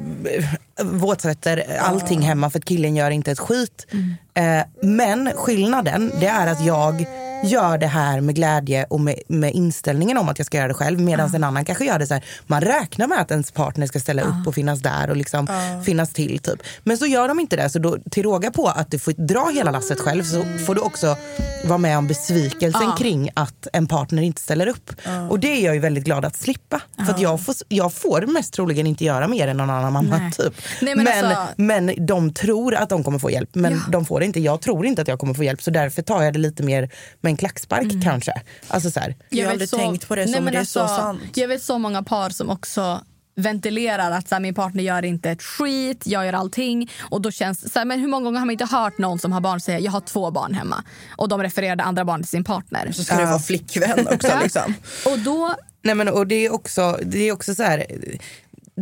[0.83, 3.87] våtservetter, allting hemma för att killen gör inte ett skit.
[4.35, 7.07] Eh, men skillnaden det är att jag
[7.45, 10.75] gör det här med glädje och med, med inställningen om att jag ska göra det
[10.75, 12.25] själv medan en annan kanske gör det så här.
[12.47, 15.47] Man räknar med att ens partner ska ställa upp och finnas där och liksom
[15.87, 16.39] finnas till.
[16.39, 16.63] Typ.
[16.85, 17.71] Men så gör de inte det.
[17.71, 20.81] Så då, till råga på att du får dra hela lasset själv så får du
[20.81, 21.17] också
[21.65, 24.91] vara med om besvikelsen kring att en partner inte ställer upp.
[25.31, 26.81] Och det är jag ju väldigt glad att slippa.
[27.07, 30.19] För att jag får, jag får mest troligen inte göra mer än någon annan mamma.
[30.19, 30.33] Nej.
[30.33, 30.55] Typ.
[30.81, 33.51] Nej, men men, alltså- men de tror att de kommer få hjälp.
[33.53, 33.79] Men Ja.
[33.93, 34.41] de får det inte.
[34.41, 35.63] Jag tror inte att jag kommer få hjälp.
[35.63, 38.03] Så därför tar jag det lite mer med en klackspark Mm.
[38.03, 38.33] kanske.
[38.69, 39.17] Alltså så här.
[39.29, 41.21] Jag har aldrig tänkt på det så, men det är så sant.
[41.35, 43.01] Jag vet så många par som också
[43.37, 46.91] ventilerar att så här, min partner gör inte ett skit, jag gör allting.
[47.01, 49.33] Och då känns så här, men Hur många gånger har man inte hört någon som
[49.33, 50.85] har barn säga jag har två barn hemma
[51.17, 52.93] och de refererar det andra barnet till sin partner.
[52.93, 54.39] Så ska du vara flickvän också.
[54.43, 54.75] liksom.
[55.07, 57.87] Och då Nej, men, och det är också, det är också så här.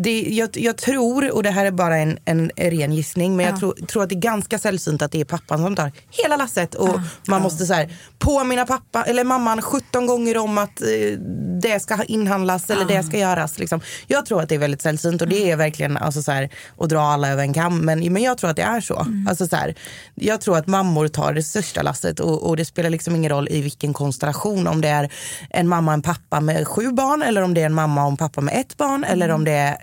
[0.02, 3.61] Det, jag, jag tror, och det här är bara en, en ren gissning, men jag
[3.61, 6.74] tror, tror att det är ganska sällsynt att det är pappan som tar hela lasset.
[6.74, 11.18] Och man måste så här, påminna pappa, eller mamman 17 gånger om att eh,
[11.62, 13.58] det ska inhandlas eller det ska göras.
[13.58, 13.80] Liksom.
[14.06, 16.88] Jag tror att det är väldigt sällsynt och det är verkligen alltså, så här, att
[16.88, 17.78] dra alla över en kam.
[17.78, 19.06] Men, men jag tror att det är så.
[19.28, 19.74] Alltså, så här,
[20.14, 23.48] jag tror att mammor tar det största lasset och, och det spelar liksom ingen roll
[23.50, 24.66] i vilken konstellation.
[24.66, 25.12] Om det är
[25.50, 28.11] en mamma och en pappa med sju barn eller om det är en mamma och
[28.11, 29.04] en pappa med ett barn.
[29.04, 29.76] Eller om det är,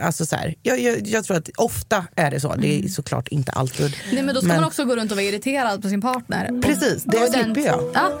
[0.00, 2.54] alltså, så här, jag, jag, jag tror att ofta är det så.
[2.54, 3.96] Det är såklart inte alltid.
[4.12, 6.62] Nej, men då ska Men- man också gå runt och vara irriterad på sin partner.
[6.62, 7.84] Precis, det den- slipper jag.
[7.94, 8.20] Ja.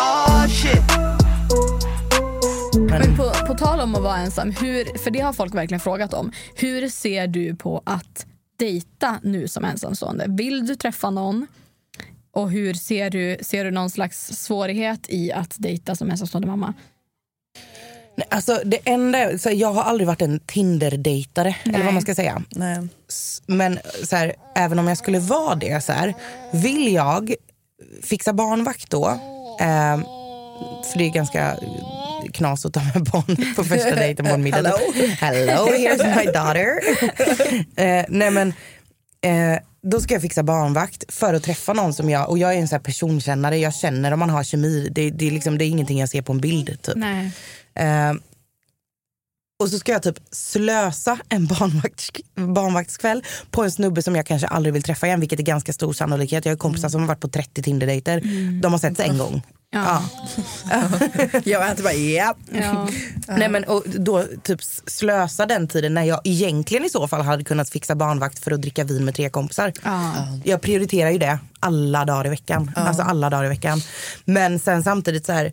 [0.00, 0.82] Oh shit.
[2.90, 6.14] Men på, på tal om att vara ensam, hur, för det har folk verkligen frågat
[6.14, 6.32] om.
[6.54, 8.26] Hur ser du på att
[8.58, 10.24] dejta nu som ensamstående?
[10.28, 11.46] Vill du träffa någon?
[12.32, 16.74] Och hur ser du, ser du någon slags svårighet i att dejta som ensamstående mamma?
[18.16, 22.14] Nej, Alltså, det enda, så jag har aldrig varit en Tinder-dejtare, eller vad man ska
[22.14, 22.42] säga.
[22.50, 22.88] Nej.
[23.46, 26.14] Men så här, även om jag skulle vara det, så här,
[26.52, 27.34] vill jag
[28.02, 29.18] fixa barnvakt då,
[29.60, 30.00] eh,
[30.92, 31.56] för det är ganska
[32.32, 34.56] knas att ta med barn på första dejten på en middag.
[34.56, 34.78] Hello.
[35.20, 36.80] Hello, here's my daughter.
[38.00, 38.48] eh, nej men,
[39.20, 42.58] eh, då ska jag fixa barnvakt för att träffa någon som jag, och jag är
[42.58, 45.64] en så här personkännare, jag känner om man har kemi, det, det, är liksom, det
[45.64, 46.82] är ingenting jag ser på en bild.
[46.82, 46.96] Typ.
[46.96, 47.30] Nej.
[49.60, 54.46] Och så ska jag typ slösa en barnvakt, barnvaktskväll på en snubbe som jag kanske
[54.46, 56.44] aldrig vill träffa igen, vilket är ganska stor sannolikhet.
[56.44, 58.20] Jag har kompisar som har varit på 30 Tinder-dejter.
[58.62, 59.42] De har sett sig en gång.
[59.72, 60.02] Ja.
[61.44, 62.34] Jag var inte bara, ja.
[62.52, 62.88] Ja.
[63.28, 67.44] Nej, men, och då typ slösa den tiden när jag egentligen i så fall hade
[67.44, 69.72] kunnat fixa barnvakt för att dricka vin med tre kompisar.
[69.84, 70.12] Ja.
[70.44, 72.70] Jag prioriterar ju det alla dagar i veckan.
[72.76, 73.82] Alltså alla dagar i veckan.
[74.24, 75.52] Men sen samtidigt så här,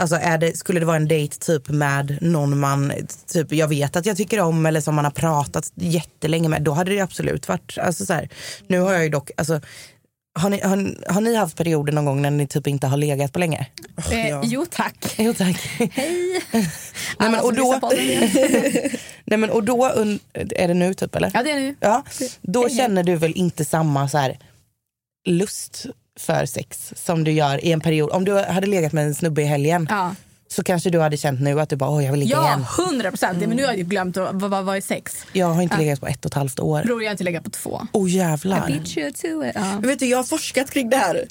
[0.00, 2.92] alltså är det, skulle det vara en dejt typ med någon man
[3.32, 6.72] typ, jag vet att jag tycker om eller som man har pratat jättelänge med, då
[6.72, 8.28] hade det absolut varit, alltså så här,
[8.66, 9.60] nu har jag ju dock, alltså
[10.38, 13.32] har ni, har, har ni haft perioder någon gång när ni typ inte har legat
[13.32, 13.66] på länge?
[14.10, 14.42] Eh, ja.
[14.44, 15.14] Jo tack.
[15.18, 15.56] Jo tack.
[15.92, 16.42] Hej!
[16.52, 17.80] Nej, men, och, då,
[19.24, 21.30] nej, men, och då, un- är det nu typ eller?
[21.34, 21.74] Ja det är nu.
[21.80, 22.04] Ja,
[22.42, 22.78] då Hej, hej.
[22.78, 24.38] känner du väl inte samma så här,
[25.28, 25.86] lust
[26.20, 28.10] för sex som du gör i en period.
[28.10, 30.14] Om du hade legat med en snubbe i helgen Ja.
[30.48, 32.64] så kanske du hade känt nu att du bara, åh jag vill ligga Ja, igen.
[32.76, 33.38] hundra procent.
[33.38, 35.16] Men nu har jag ju glömt vad vad var i sex.
[35.32, 36.82] Jag har inte legat på ett och ett halvt år.
[36.82, 37.86] Bror, jag har inte legat på två.
[37.92, 38.66] Åh oh, jävlar.
[38.66, 39.52] Beat you to it.
[39.54, 39.60] Ja.
[39.80, 41.24] Men vet du, jag har forskat kring det här.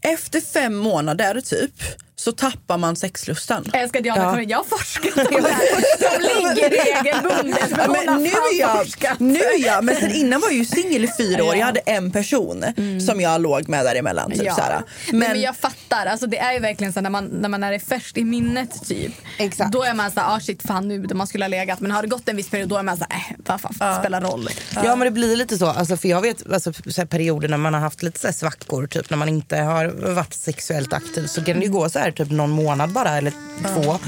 [0.00, 1.72] Efter fem månader typ
[2.20, 3.64] så tappar man sexlusten.
[3.72, 4.42] Jag älskar Diana, Ja.
[4.48, 5.68] jag har forskat på det här.
[6.00, 7.70] De ligger regelbundet.
[7.70, 9.20] men Ja, nu forskat.
[9.20, 11.56] nu jag, men sen innan var jag ju singel i fyra år.
[11.56, 12.64] Jag hade en person
[13.06, 14.30] som jag låg med däremellan.
[14.30, 14.54] Typ, Ja.
[14.54, 14.82] såhär.
[15.10, 17.64] Men, Men, men jag fattar, alltså, det är ju verkligen så när man, när man
[17.64, 19.12] är det färst i minnet typ.
[19.38, 19.72] Exakt.
[19.72, 21.80] Då är man såhär, ah, shit fan nu man skulle ha legat.
[21.80, 24.20] Men har det gått en viss period då är man såhär, äh, vad fan spelar
[24.20, 24.48] roll.
[24.84, 27.56] Ja men det blir lite så, alltså, för jag vet alltså, så här, perioder när
[27.56, 31.26] man har haft lite så här, svackor, typ när man inte har varit sexuellt aktiv
[31.26, 33.32] så kan det ju gå så här typ någon månad bara eller
[33.74, 33.98] två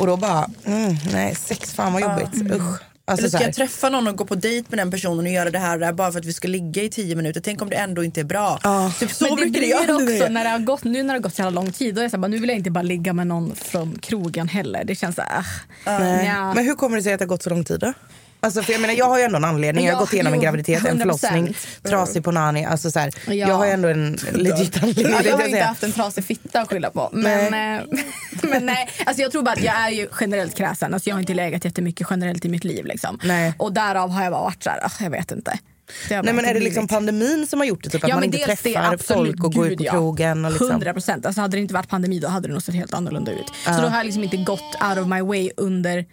[0.00, 2.80] och då bara, mm, nej sex fan vad jobbigt, usch.
[3.04, 5.50] Alltså, eller ska jag träffa någon och gå på dejt med den personen och göra
[5.50, 7.40] det här, och det här bara för att vi ska ligga i tio minuter?
[7.40, 8.58] Tänk om det ändå inte är bra.
[8.98, 11.18] Typ så men det brukar blir jag också när det har gått, nu när det
[11.18, 12.58] har gått så här lång tid, då är jag så här, bara, nu vill jag
[12.58, 14.84] inte bara ligga med någon från krogen heller.
[14.84, 16.54] Det känns så här, nja.
[16.54, 17.92] Men hur kommer det sig att det har gått så lång tid då?
[18.40, 20.32] Alltså för jag menar jag har ju ändå en anledning, jag har Ja, gått igenom
[20.32, 21.00] en graviditet, en 100%.
[21.00, 23.32] förlossning, trasig på nani, alltså så här, Ja.
[23.34, 25.06] jag har ju ändå en legit anledning.
[25.12, 27.08] Ja, jag har inte haft en trasig fitta att skylla på.
[27.12, 27.84] Men nej,
[28.42, 30.94] men nej alltså jag tror bara att jag är ju generellt kräsen.
[30.94, 32.84] Alltså jag har inte legat jättemycket generellt i mitt liv.
[32.86, 33.18] Liksom.
[33.24, 33.54] Nej.
[33.58, 35.58] Och därav har jag bara varit så här, "Ah, jag vet inte.
[36.08, 37.90] Det Nej men är det liksom pandemin som har gjort det?
[37.90, 39.90] Typ, att man inte det, träffar absolut, folk och går ut gud, på ja.
[39.92, 40.44] krogen?
[40.44, 40.70] Och liksom.
[40.70, 41.26] 100 procent.
[41.26, 43.46] Alltså hade det inte varit pandemi då hade det nog sett helt annorlunda ut.
[43.64, 46.04] Så då har jag liksom inte gått out of my way under,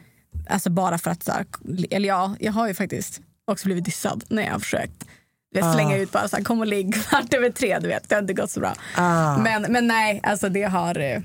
[0.49, 1.45] alltså bara för att så här,
[1.91, 5.05] eller ja, jag har ju faktiskt också blivit dissad när jag har försökt
[5.55, 8.09] du vet, slänga ut bara så här, kom och ligg kvart över tre, du vet.
[8.09, 8.75] Det har inte gått så bra.
[8.95, 9.37] Ah.
[9.37, 11.21] Men, men nej, alltså det har, eh,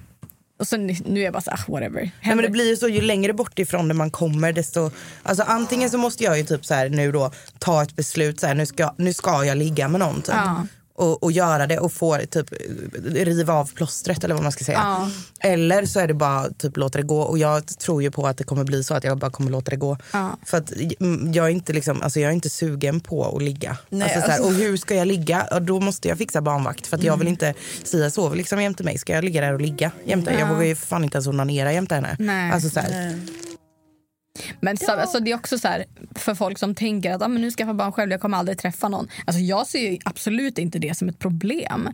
[0.58, 2.00] och så nu nu är jag bara så här, ah, whatever.
[2.00, 4.90] Nej, men det blir ju så, ju längre bort ifrån det man kommer desto...
[5.22, 8.46] Alltså antingen så måste jag ju typ så här nu då ta ett beslut, så
[8.46, 10.34] här, nu, ska, nu ska jag ligga med någon typ.
[10.34, 10.66] Ja.
[10.94, 12.52] Och, och göra det och få typ
[13.04, 14.78] riva av plåstret eller vad man ska säga.
[14.78, 15.10] Ja.
[15.40, 18.36] Eller så är det bara typ låta det gå och jag tror ju på att
[18.36, 19.96] det kommer bli så att jag bara kommer låta det gå.
[20.12, 20.38] Ja.
[20.46, 23.76] För att mm, jag är inte liksom, alltså jag är inte sugen på att ligga.
[23.88, 25.46] Nej, alltså, så här, alltså- och hur ska jag ligga?
[25.50, 28.84] Ja, då måste jag fixa barnvakt för att jag vill inte, Sia sover liksom jämte
[28.84, 28.98] mig.
[28.98, 30.32] Ska jag ligga där och ligga jämte?
[30.38, 32.16] Jag vågar ju fan inte ens onanera jämte henne.
[32.18, 32.52] Nej.
[32.52, 33.20] Alltså, så här,
[34.60, 37.42] Men så, alltså, det är också så här, för folk som tänker att ah, men
[37.42, 39.08] nu ska jag få barn själv, jag kommer aldrig träffa någon.
[39.24, 41.88] Alltså, jag ser ju absolut inte det som ett problem.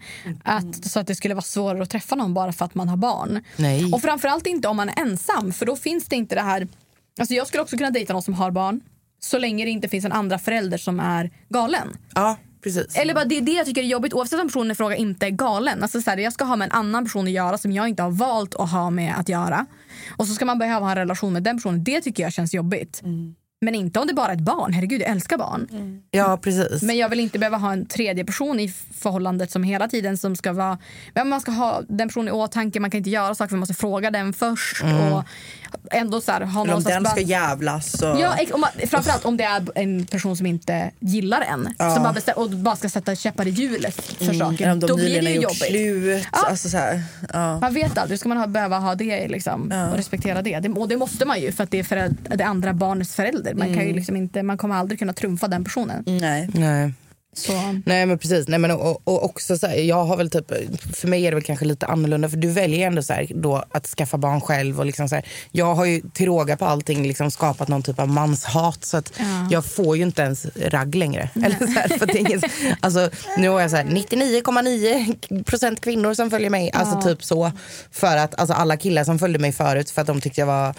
[0.44, 2.96] Att, så att det skulle vara svårare att träffa någon bara för att man har
[2.96, 3.44] barn.
[3.57, 3.92] Nej.
[3.92, 6.68] Och framförallt inte om man är ensam för då finns det inte det här.
[7.18, 8.81] Alltså, jag skulle också kunna dejta någon som har barn
[9.20, 11.96] så länge det inte finns en andra förälder som är galen.
[12.14, 12.96] ja, precis.
[12.96, 15.26] Eller bara det är det jag tycker är jobbigt oavsett om personen i fråga inte
[15.26, 15.83] är galen.
[15.83, 18.02] Alltså så här, jag ska ha med en annan person att göra som jag inte
[18.02, 19.66] har valt att ha med att göra.
[20.16, 21.85] Och så ska man behöva ha en relation med den personen.
[21.85, 23.02] Det tycker jag känns jobbigt.
[23.60, 24.72] Men inte om det bara är ett barn.
[24.72, 25.68] Herregud, jag älskar barn.
[26.10, 26.82] Ja, precis.
[26.82, 28.68] Men jag vill inte behöva ha en tredje person i
[29.00, 30.78] förhållandet som hela tiden som ska vara...
[31.14, 32.80] Men man ska ha den personen i åtanke.
[32.80, 34.82] Man kan inte göra saker för man måste fråga den först.
[35.12, 35.24] Och
[35.90, 37.98] ändå så här, ha Eller om den bara- ska jävlas.
[37.98, 38.04] Så...
[38.20, 41.64] Ja, om man, framförallt om det är en person som inte gillar en
[41.94, 44.64] som bara bestäm- och bara ska sätta käppar i hjulet för saker.
[44.64, 45.56] Eller om de Då blir det ju jobbigt.
[45.66, 46.26] slut.
[46.32, 46.46] Ja.
[46.50, 47.60] Alltså, så här, ja.
[47.60, 50.60] Man vet aldrig, ska man ha, behöva ha det liksom, och respektera det.
[50.60, 50.68] det.
[50.68, 53.14] Och det måste man ju för att det är föräld- det andra barnets
[53.46, 53.66] förälder.
[53.66, 56.04] Man, kan ju liksom inte, man kommer aldrig kunna trumfa den personen.
[56.06, 56.48] Nej.
[56.54, 56.92] Nej.
[57.38, 57.52] Så,
[57.87, 60.52] Nej men precis, Nej, men, och, och också så här, jag har väl typ,
[60.96, 63.64] för mig är det väl kanske lite annorlunda för du väljer ändå så här, då
[63.70, 67.09] att skaffa barn själv och liksom så här, jag har ju till råga på allting
[67.09, 69.48] liksom skapat någon typ av manshat så att Ja.
[69.50, 71.30] jag får ju inte ens ragg längre.
[71.35, 72.42] Eller så här, för det är ingen,
[72.80, 77.52] alltså, nu har jag så här 99,9 procent kvinnor som följer mig, alltså typ så.
[77.90, 80.74] För att alltså, alla killar som följde mig förut för att de tyckte jag var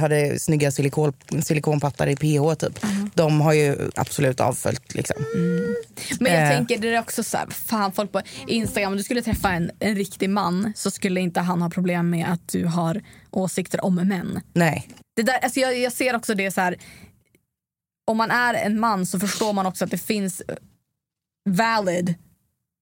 [0.00, 1.12] hade snygga silikon,
[1.44, 2.86] silikonpattar i PH typ.
[3.14, 5.16] De har ju absolut avföljt liksom.
[6.20, 6.48] men jag Eh.
[6.56, 9.70] tänker det är också så här, fan folk på Instagram, om du skulle träffa en,
[9.78, 13.94] en riktig man så skulle inte han ha problem med att du har åsikter om
[13.94, 14.40] män.
[14.52, 14.88] Nej.
[15.16, 16.76] Det där, alltså jag, jag ser också det så här.
[18.06, 20.54] Om man är en man så förstår man också att det finns eh,
[21.48, 22.14] valid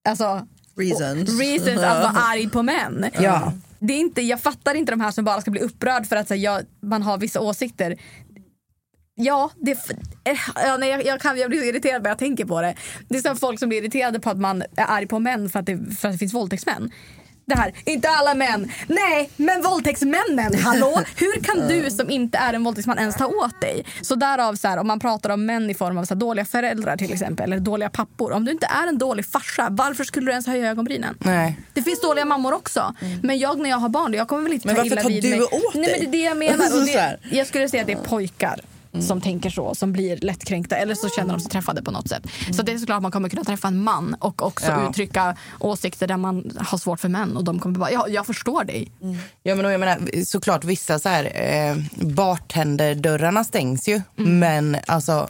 [0.09, 1.39] alltså, Reasons.
[1.39, 3.05] reasons att vara arg på män.
[3.19, 3.53] Ja.
[3.87, 6.27] Det är inte, jag fattar inte de här som bara ska bli upprörd för att
[6.27, 7.97] så här, jag, man har vissa åsikter.
[9.15, 9.71] Ja, det,
[10.23, 12.75] äh, ja nej, jag, jag, kan, jag blir irriterad när jag tänker på det.
[13.09, 15.59] Det är som folk som blir irriterade på att man är arg på män för
[15.59, 16.91] att det, för att det finns våldtäktsmän.
[17.45, 18.71] Det här, inte alla män.
[18.87, 21.01] Nej, men våldtäktsmännen, hallå?
[21.15, 23.85] Hur kan du som inte är en våldtäktsman ens ta åt dig?
[24.01, 26.45] Så därav, så här, om man pratar om män i form av så här, dåliga
[26.45, 28.31] föräldrar till exempel, eller dåliga pappor.
[28.31, 31.17] Om du inte är en dålig farsa, varför skulle du ens höja ögonbrynen?
[31.19, 31.59] Nej.
[31.73, 32.95] Det finns dåliga mammor också.
[33.23, 35.09] Men jag när jag har barn, jag kommer väl inte Men ta varför illa tar
[35.09, 35.41] vid du mig.
[35.41, 36.01] åt Nej, dig?
[36.01, 36.83] men det är det jag menar.
[36.85, 38.59] Det, jag skulle säga att det är pojkar
[39.01, 42.23] som tänker så, som blir lättkränkta eller så känner de sig träffade på något sätt.
[42.51, 44.89] Så det är såklart man kommer kunna träffa en man och också Ja.
[44.89, 48.63] uttrycka åsikter där man har svårt för män och de kommer bara, ja, jag förstår
[48.63, 48.91] dig.
[49.43, 54.01] Ja, men jag menar, såklart vissa så här, eh, bartenderdörrarna stängs ju.
[54.15, 55.27] Men alltså,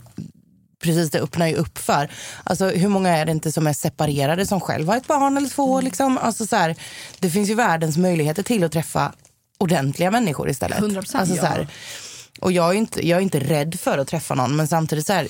[0.84, 2.10] precis det öppnar ju upp för.
[2.44, 5.50] Alltså, hur många är det inte som är separerade som själv har ett barn eller
[5.50, 5.82] två?
[5.82, 6.18] Liksom?
[6.18, 6.76] Alltså, så här,
[7.20, 9.14] det finns ju världens möjligheter till att träffa
[9.58, 10.80] ordentliga människor istället.
[10.80, 11.66] 100%, alltså, så ja.
[12.42, 15.14] Och jag är, inte, jag är inte rädd för att träffa någon men samtidigt så
[15.14, 15.28] här,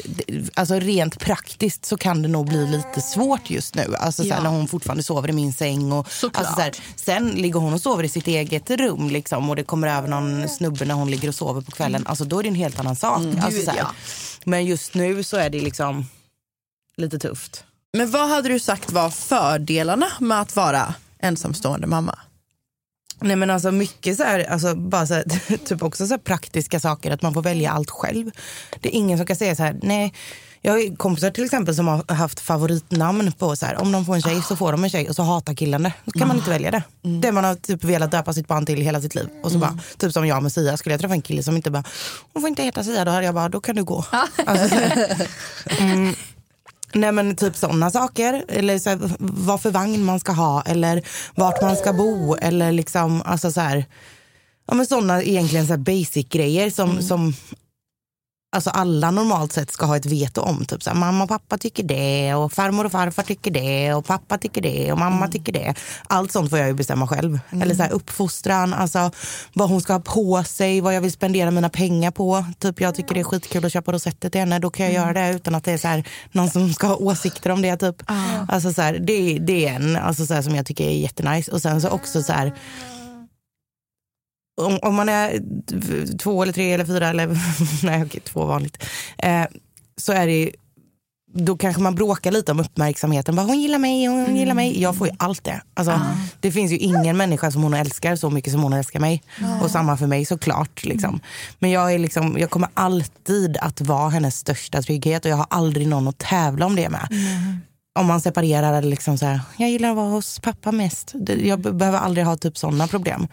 [0.54, 3.96] alltså rent praktiskt så kan det nog bli lite svårt just nu.
[4.00, 4.44] Alltså så här, Ja.
[4.44, 5.92] när hon fortfarande sover i min säng.
[5.92, 6.40] Och, Såklart.
[6.40, 9.64] alltså, så här, sen ligger hon och sover i sitt eget rum liksom, och det
[9.64, 12.04] kommer över någon snubbe när hon ligger och sover på kvällen.
[12.08, 13.18] Alltså då är det en helt annan sak.
[13.22, 13.78] alltså, Gud, så här.
[13.78, 13.92] ja.
[14.44, 16.06] Men just nu så är det liksom
[16.98, 17.64] lite tufft.
[17.98, 22.20] Men vad hade du sagt var fördelarna med att vara ensamstående mamma?
[23.24, 27.12] Nej men alltså mycket så här, alltså bara så här, typ också så praktiska saker,
[27.12, 28.32] att man får välja allt själv.
[28.80, 30.14] Det är ingen som kan säga så här, nej.
[30.66, 34.16] Jag har kompisar till exempel som har haft favoritnamn på så här, om de får
[34.16, 35.94] en tjej så får de en tjej och så hatar killen det.
[36.06, 36.84] Då kan man inte välja det.
[37.02, 39.28] Det man har typ velat döpa sitt barn till hela sitt liv.
[39.44, 41.72] Och så bara, typ som jag med Sia, skulle jag träffa en kille som inte
[41.72, 41.84] bara,
[42.34, 44.06] hon får inte heta Sia, då hade jag bara, då kan du gå.
[44.46, 44.76] Alltså, så
[45.84, 46.16] mm,
[46.96, 48.46] Nej men typ sådana saker.
[48.48, 51.04] Eller så här, vad för vagn man ska ha eller
[51.36, 52.36] vart man ska bo.
[52.36, 53.86] Eller liksom, alltså så här,
[54.68, 57.34] ja men sådana egentligen så basic grejer som, som
[58.54, 60.66] alltså alla normalt sett ska ha ett veto om.
[60.66, 64.06] Typ så här, mamma och pappa tycker det och farmor och farfar tycker det och
[64.06, 65.76] pappa tycker det och mamma tycker det.
[66.08, 67.40] Allt sånt får jag ju bestämma själv.
[67.62, 69.12] Eller så här, uppfostran, alltså
[69.54, 72.46] vad hon ska ha på sig, vad jag vill spendera mina pengar på.
[72.60, 75.14] Typ jag tycker det är skitkul att köpa rosetter till henne, då kan jag göra
[75.14, 77.78] det utan att det är så här, någon som ska ha åsikter om det.
[77.78, 77.96] Typ.
[78.50, 81.52] Alltså så här, det, det är en alltså så som jag tycker är jättenice.
[81.52, 82.54] Och sen så också så här,
[84.62, 85.40] om, om man är
[86.18, 87.38] två eller tre eller fyra eller
[87.86, 88.84] nej okej, två vanligt.
[89.18, 89.46] Eh,
[89.98, 90.52] så är det
[91.36, 93.36] då kanske man bråkar lite om uppmärksamheten.
[93.36, 94.82] Bara, hon gillar mig, hon gillar mig.
[94.82, 95.62] Jag får ju allt det.
[95.74, 95.92] Alltså,
[96.40, 99.24] Det finns ju ingen människa som hon älskar så mycket som hon älskar mig.
[99.62, 100.84] Och samma för mig såklart.
[100.84, 101.20] Liksom.
[101.60, 105.48] Men jag, är liksom, jag kommer alltid att vara hennes största trygghet och jag har
[105.50, 107.08] aldrig någon att tävla om det med.
[108.00, 111.14] Om man separerar eller liksom så här, jag gillar att vara hos pappa mest.
[111.44, 113.28] Jag be- behöver aldrig ha typ sådana problem.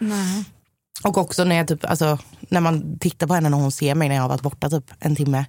[1.03, 4.09] Och också när, jag typ, alltså, när man tittar på henne när hon ser mig
[4.09, 5.45] när jag har varit borta typ en timme.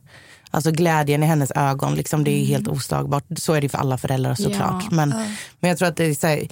[0.50, 3.24] Alltså glädjen i hennes ögon, liksom, det är helt oslagbart.
[3.36, 4.84] Så är det för alla föräldrar såklart.
[4.90, 4.96] Ja.
[4.96, 5.08] Men,
[5.60, 6.48] men jag tror att det är här,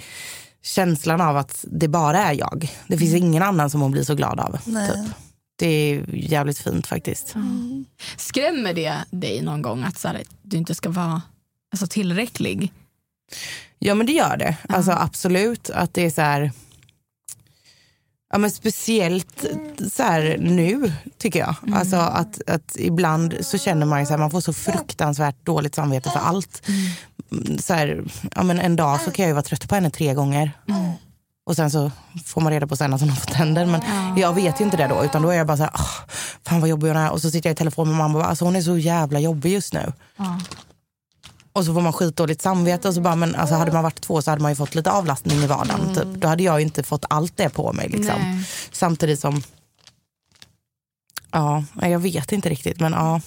[0.63, 2.71] känslan av att det bara är jag.
[2.87, 4.57] Det finns ingen annan som hon blir så glad av.
[4.57, 5.13] Typ.
[5.55, 7.35] Det är jävligt fint faktiskt.
[8.17, 11.21] Skrämmer det dig någon gång att så här, du inte ska vara
[11.71, 12.73] alltså, tillräcklig?
[13.79, 14.57] Ja men det gör det.
[14.69, 16.51] Alltså absolut att det är så här.
[18.31, 19.45] Ja men speciellt
[19.93, 21.55] så här nu tycker jag.
[21.73, 26.19] Alltså att, att ibland så känner man här, man får så fruktansvärt dåligt samvete för
[26.19, 26.61] allt.
[26.67, 28.03] Mm, Så här,
[28.35, 30.51] ja men en dag så kan jag ju vara trött på henne tre gånger.
[31.45, 31.91] Och sen så
[32.25, 33.65] får man reda på sen att hon har fått tänder.
[33.65, 33.81] Men
[34.17, 35.03] jag vet ju inte det då.
[35.05, 35.89] Utan då är jag bara så här, "Åh,
[36.43, 37.11] fan vad jobbig hon är.
[37.11, 39.19] Och så sitter jag i telefon med mamma och bara, alltså hon är så jävla
[39.19, 39.93] jobbig just nu.
[41.53, 44.21] Och så får man skitdåligt samvete och så bara, men alltså hade man varit två
[44.21, 45.95] så hade man ju fått lite avlastning i vardagen.
[45.95, 46.05] Typ.
[46.21, 47.89] Då hade jag ju inte fått allt det på mig.
[47.89, 48.15] Liksom.
[48.21, 48.43] Nej.
[48.71, 49.43] Samtidigt som,
[51.31, 53.21] ja, jag vet inte riktigt men ja.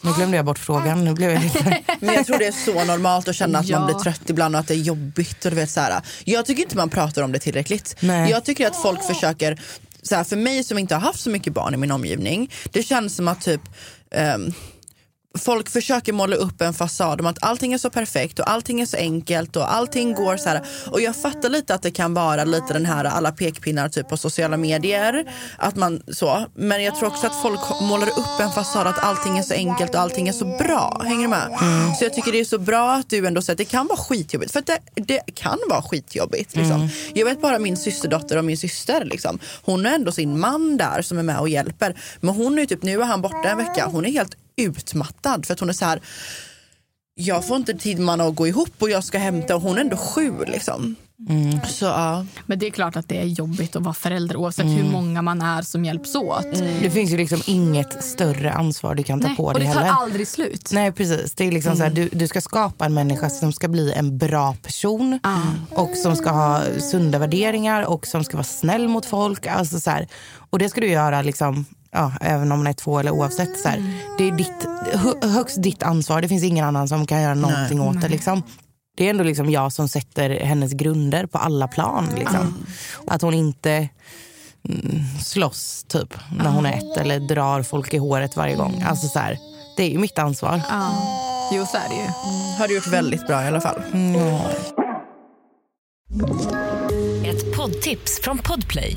[0.00, 1.04] Nu glömde jag bort frågan.
[1.04, 1.82] Nu blev jag lite...
[2.00, 3.78] Men jag tror det är så normalt att känna att Ja.
[3.78, 5.44] man blir trött ibland och att det är jobbigt.
[5.44, 6.02] Och du vet, så här.
[6.24, 7.96] Jag tycker inte man pratar om det tillräckligt.
[8.00, 8.30] Nej.
[8.30, 9.60] Jag tycker att folk försöker,
[10.02, 12.82] så här, för mig som inte har haft så mycket barn i min omgivning, det
[12.82, 13.60] känns som att typ
[14.10, 14.52] ehm,
[15.38, 18.86] Folk försöker måla upp en fasad om att allting är så perfekt och allting är
[18.86, 20.62] så enkelt och allting går så här.
[20.90, 24.16] Och jag fattar lite att det kan vara lite den här alla pekpinnar typ på
[24.16, 25.32] sociala medier.
[25.58, 26.46] Att man så.
[26.54, 29.94] Men jag tror också att folk målar upp en fasad att allting är så enkelt
[29.94, 31.02] och allting är så bra.
[31.04, 31.58] Hänger du med?
[31.98, 33.98] Så jag tycker det är så bra att du ändå säger att det kan vara
[33.98, 34.52] skitjobbigt.
[34.52, 36.56] För det, det kan vara skitjobbigt.
[36.56, 36.88] Liksom.
[37.14, 39.04] Jag vet bara min systerdotter och min syster.
[39.04, 39.38] Liksom.
[39.62, 41.96] Hon har ändå sin man där som är med och hjälper.
[42.20, 43.86] Men hon är typ, nu är han borta en vecka.
[43.86, 46.00] Hon är helt utmattad för att hon är så här
[47.18, 49.80] jag får inte tid man att gå ihop och jag ska hämta och hon är
[49.80, 50.96] ändå sju liksom.
[51.68, 52.26] Så ja.
[52.46, 55.42] Men det är klart att det är jobbigt att vara förälder oavsett hur många man
[55.42, 56.46] är som hjälps åt.
[56.82, 59.72] Det finns ju liksom inget större ansvar du kan ta Nej, på och dig det
[59.72, 59.92] tar heller.
[59.94, 60.70] aldrig slut.
[60.72, 61.34] Nej precis.
[61.34, 64.18] Det är liksom så här, du, du ska skapa en människa som ska bli en
[64.18, 65.20] bra person
[65.70, 69.46] och som ska ha sunda värderingar och som ska vara snäll mot folk.
[69.46, 70.08] Alltså så här,
[70.50, 73.58] och det ska du göra liksom, ja, även om man är två eller oavsett.
[73.60, 73.92] Så här.
[74.18, 76.22] Det är ditt, hö- högst ditt ansvar.
[76.22, 78.08] Det finns ingen annan som kan göra någonting åt det.
[78.08, 78.42] Liksom.
[78.96, 82.08] Det är ändå liksom jag som sätter hennes grunder på alla plan.
[82.18, 82.64] Liksom.
[83.06, 83.88] Att hon inte
[84.68, 88.84] mm, slåss typ när hon är ett eller drar folk i håret varje gång.
[88.88, 89.38] Alltså så här,
[89.76, 90.60] det är ju mitt ansvar.
[90.70, 90.90] Ja.
[91.52, 92.08] Jo, så är det ju.
[92.58, 93.82] Har du gjort väldigt bra i alla fall.
[97.24, 98.96] Ett poddtips från Podplay.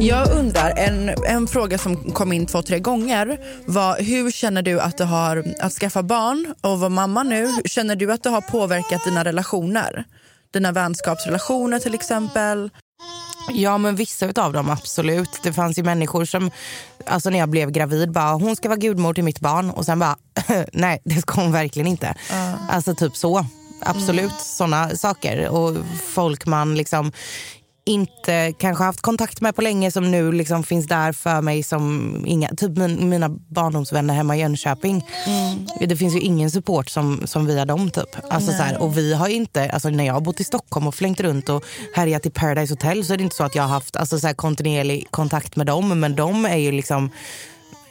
[0.00, 4.80] Jag undrar, en, en fråga som kom in två, tre gånger var hur känner du
[4.80, 7.48] att det har att skaffa barn och vara mamma nu?
[7.64, 10.04] Känner du att det har påverkat dina relationer?
[10.52, 12.70] Dina vänskapsrelationer till exempel?
[13.52, 15.40] Ja men vissa av dem absolut.
[15.42, 16.50] Det fanns ju människor som,
[17.06, 19.98] alltså när jag blev gravid bara hon ska vara gudmor till mitt barn och sen
[19.98, 20.16] bara
[20.72, 22.14] nej det ska hon verkligen inte.
[22.68, 23.46] Alltså typ så.
[23.80, 25.48] Absolut såna saker.
[25.48, 25.76] Och
[26.14, 27.12] folk man liksom
[27.86, 32.16] inte kanske haft kontakt med på länge som nu liksom finns där för mig som
[32.26, 35.04] inga, typ min, mina barndomsvänner hemma i Jönköping.
[35.80, 38.08] Det finns ju ingen support som, som via dem typ.
[38.30, 40.94] Alltså, så här, och vi har inte, alltså, när jag har bott i Stockholm och
[40.94, 41.64] flängt runt och
[41.94, 44.26] härjat i Paradise Hotel så är det inte så att jag har haft alltså, så
[44.26, 46.00] här, kontinuerlig kontakt med dem.
[46.00, 47.10] Men de är ju liksom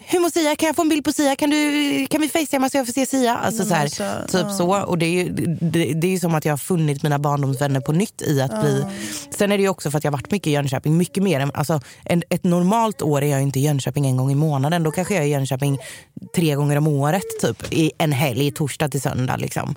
[0.08, 0.56] hur mår Sia?
[0.56, 1.36] Kan jag få en bild på Sia?
[1.36, 3.36] Kan, du, kan vi facetima så jag får se Sia?
[3.36, 3.88] Alltså, så här,
[4.28, 4.84] typ så.
[4.84, 5.30] Och det är, ju,
[5.62, 8.62] det, det är ju som att jag har funnit mina barndomsvänner på nytt i att
[8.62, 8.86] bli...
[9.30, 10.98] Sen är det också för att jag har varit mycket i Jönköping.
[10.98, 14.32] Mycket mer än, alltså, en, ett normalt år är jag inte i Jönköping en gång
[14.32, 14.84] i månaden.
[14.84, 15.80] Då kanske jag är i Jönköping
[16.36, 17.24] tre gånger om året.
[17.42, 19.38] Typ, I en helg, torsdag till söndag.
[19.38, 19.76] Liksom.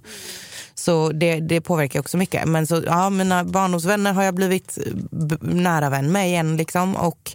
[0.79, 2.49] Så det, det påverkar också mycket.
[2.49, 4.79] Men så, ja, mina barndomsvänner har jag blivit
[5.11, 6.57] b- nära vän med igen.
[6.57, 6.97] Liksom.
[6.97, 7.33] Och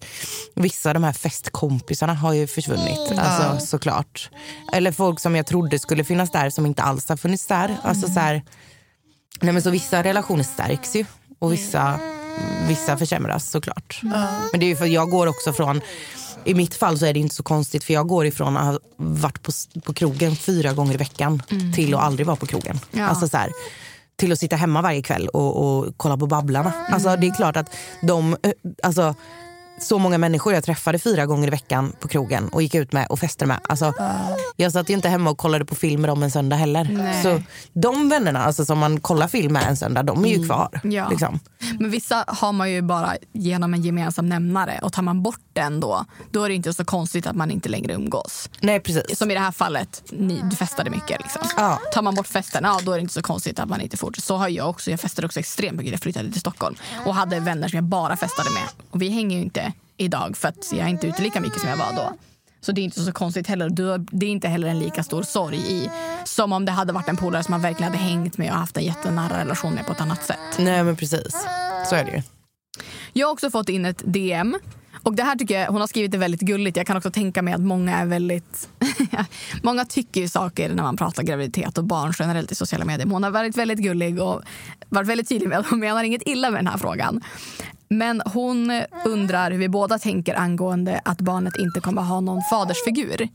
[0.56, 3.00] vissa av de här festkompisarna har ju försvunnit.
[3.18, 4.30] Alltså, såklart.
[4.74, 7.78] Eller folk som jag trodde skulle finnas där som inte alls har funnits där.
[7.84, 8.41] Alltså, så här,
[9.41, 11.06] nej, men så vissa relationer stärks ju
[11.39, 12.00] och vissa,
[12.68, 14.00] vissa försämras såklart.
[14.52, 15.82] Men det är ju för jag går också från
[16.46, 18.80] i mitt fall så är det inte så konstigt för jag går ifrån att ha
[18.98, 19.52] varit på,
[19.84, 21.41] på krogen fyra gånger i veckan
[21.76, 22.80] till att aldrig vara på krogen.
[22.91, 23.08] Ja.
[23.08, 23.52] Alltså så här,
[24.16, 26.74] till att sitta hemma varje kväll och, och kolla på Babblarna.
[26.89, 27.70] Alltså det är klart att
[28.02, 28.52] de, eh,
[28.84, 29.16] alltså
[29.80, 33.07] så många människor jag träffade fyra gånger i veckan på krogen och gick ut med
[33.07, 33.59] och festade med.
[33.69, 33.93] Alltså,
[34.55, 36.84] Jag satt ju inte hemma och kollade på film med dem en söndag heller.
[36.84, 37.24] Nej.
[37.24, 37.41] Så
[37.74, 40.82] de vännerna alltså, som man kollar film med en söndag, de är ju kvar.
[40.84, 41.09] Ja.
[41.09, 41.39] Liksom.
[41.80, 45.80] Men vissa har man ju bara genom en gemensam nämnare och tar man bort den
[45.80, 48.49] då, då är det inte så konstigt att man inte längre umgås.
[48.59, 49.17] Nej precis.
[49.17, 51.21] Som i det här fallet, ni, du festade mycket.
[51.21, 51.41] Liksom.
[51.57, 51.80] Ja.
[51.93, 54.26] Tar man bort festen, ja, då är det inte så konstigt att man inte fortsätter.
[54.26, 54.91] Så har jag också.
[54.91, 55.91] Jag festade också extremt mycket.
[55.91, 58.63] Jag flyttade till Stockholm och hade vänner som jag bara festade med.
[58.91, 61.70] Och vi hänger ju inte idag för att jag är inte ute lika mycket som
[61.70, 62.14] jag var då.
[62.62, 63.70] Så det är inte så konstigt heller.
[63.70, 65.89] Du- Det är inte heller en lika stor sorg i
[66.26, 68.78] som om det hade varit en polare som man verkligen hade hängt med och haft
[68.78, 70.38] en jättenära relation med på ett annat sätt.
[70.60, 71.46] Nej men precis.
[71.89, 72.22] Så är det ju.
[73.14, 74.56] Jag har också fått in ett DM.
[75.04, 76.78] Och det här tycker jag, hon har skrivit det väldigt gulligt.
[76.78, 78.70] Jag kan också tänka mig att många är väldigt...
[79.64, 83.06] många tycker ju saker när man pratar graviditet och barn generellt i sociala medier.
[83.06, 84.41] Men hon har varit väldigt gullig och
[84.89, 87.22] varit väldigt tydlig med att hon menar inget illa med den här frågan.
[87.98, 93.30] Men hon undrar hur vi båda tänker angående att barnet inte kommer ha någon fadersfigur.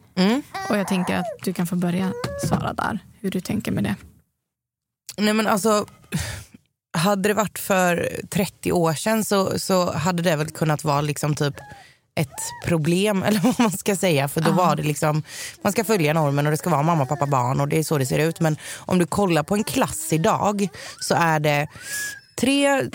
[0.70, 2.12] Och jag tänker att du kan få börja
[2.48, 3.94] svara där, hur du tänker med det.
[5.16, 5.86] Nej men alltså,
[6.92, 11.34] hade det varit för 30 år sedan så, så hade det väl kunnat vara liksom
[11.34, 11.54] typ
[12.14, 14.28] ett problem eller vad man ska säga.
[14.28, 15.22] För då var det liksom,
[15.62, 17.98] man ska följa normen och det ska vara mamma, pappa, barn och det är så
[17.98, 18.40] det ser ut.
[18.40, 20.68] Men om du kollar på en klass idag
[21.00, 21.68] så är det
[22.40, 22.86] tre eh,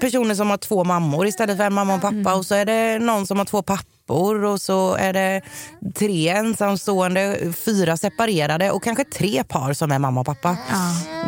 [0.00, 2.98] personer som har två mammor istället för en mamma och pappa och så är det
[2.98, 5.42] någon som har två pappor och så är det
[5.94, 10.56] tre ensamstående, fyra separerade och kanske tre par som är mamma och pappa.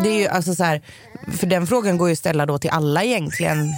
[0.03, 0.83] Det är ju alltså så här,
[1.39, 3.73] för den frågan går ju att ställa då till alla egentligen.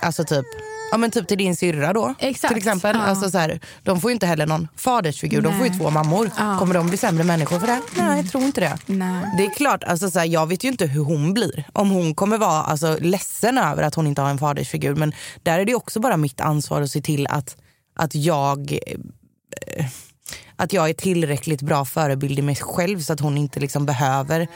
[0.00, 0.46] Alltså typ
[0.90, 2.14] Ja men typ till din syrra då.
[2.18, 2.96] Exakt, Till exempel.
[2.96, 3.02] ja.
[3.02, 5.78] Alltså så här, de får ju inte heller någon fadersfigur, de får ju Nej.
[5.78, 6.30] två mammor.
[6.38, 6.58] Ja.
[6.58, 7.80] Kommer de bli sämre människor för det?
[7.96, 8.78] Nej jag tror inte det.
[8.86, 9.24] Nej.
[9.38, 11.64] Det är klart, alltså så här, jag vet ju inte hur hon blir.
[11.72, 14.94] Om hon kommer vara alltså, ledsen över att hon inte har en fadersfigur.
[14.94, 15.12] Men
[15.42, 17.56] där är det också bara mitt ansvar att se till att,
[17.96, 18.72] att jag
[19.66, 19.86] eh,
[20.56, 24.48] att jag är tillräckligt bra förebild i mig själv så att hon inte liksom behöver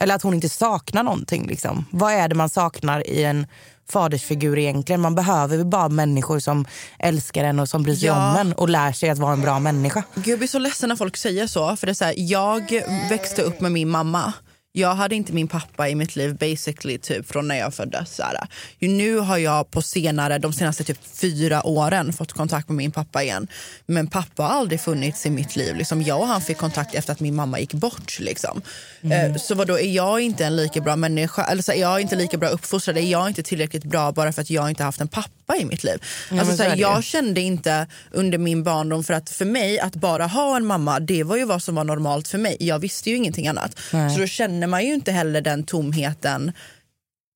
[0.00, 1.46] eller att hon inte saknar någonting.
[1.46, 1.84] Liksom.
[1.90, 3.46] Vad är det man saknar i en
[3.92, 5.00] fadersfigur egentligen?
[5.00, 6.66] Man behöver bara människor som
[6.98, 8.30] älskar en och som bryr sig Ja.
[8.30, 10.02] om en och lär sig att vara en bra människa.
[10.14, 11.76] Gud, jag blir så ledsen när folk säger så.
[11.76, 14.32] För det är så här, jag växte upp med min mamma.
[14.78, 18.16] Jag hade inte min pappa i mitt liv basically typ från när jag föddes.
[18.16, 18.48] Så här.
[18.78, 23.22] Nu har jag på senare, de senaste typ fyra åren fått kontakt med min pappa
[23.22, 23.48] igen.
[23.86, 25.76] Men pappa har aldrig funnits i mitt liv.
[25.76, 28.18] Liksom, jag och han fick kontakt efter att min mamma gick bort.
[28.20, 28.62] Liksom.
[29.02, 31.44] Eh, Så vadå, är jag inte en lika bra människa?
[31.44, 32.96] Eller så är jag inte lika bra uppfostrad?
[32.96, 35.84] Är jag inte tillräckligt bra bara för att jag inte haft en pappa i mitt
[35.84, 36.02] liv?
[36.30, 36.88] men alltså, så så är här, det ju.
[36.88, 41.00] jag kände inte under min barndom för att för mig att bara ha en mamma
[41.00, 42.56] det var ju vad som var normalt för mig.
[42.60, 43.80] Jag visste ju ingenting annat.
[43.92, 44.10] Nej.
[44.10, 46.52] Så då känner man ju inte heller den tomheten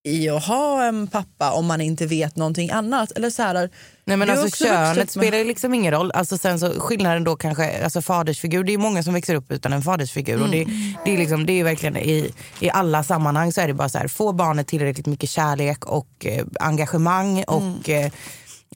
[0.04, 3.12] i att ha en pappa om man inte vet någonting annat.
[3.12, 3.70] Eller så här,
[4.04, 6.10] Nej men alltså könet med- spelar ju liksom ingen roll.
[6.14, 9.72] Alltså sen så skillnaden då kanske, alltså fadersfigur, det är många som växer upp utan
[9.72, 10.42] en fadersfigur.
[10.42, 10.66] Och det,
[11.04, 13.98] det är liksom, det är verkligen i, i alla sammanhang så är det bara så
[13.98, 18.10] här, får barnet tillräckligt mycket kärlek och eh, engagemang och eh,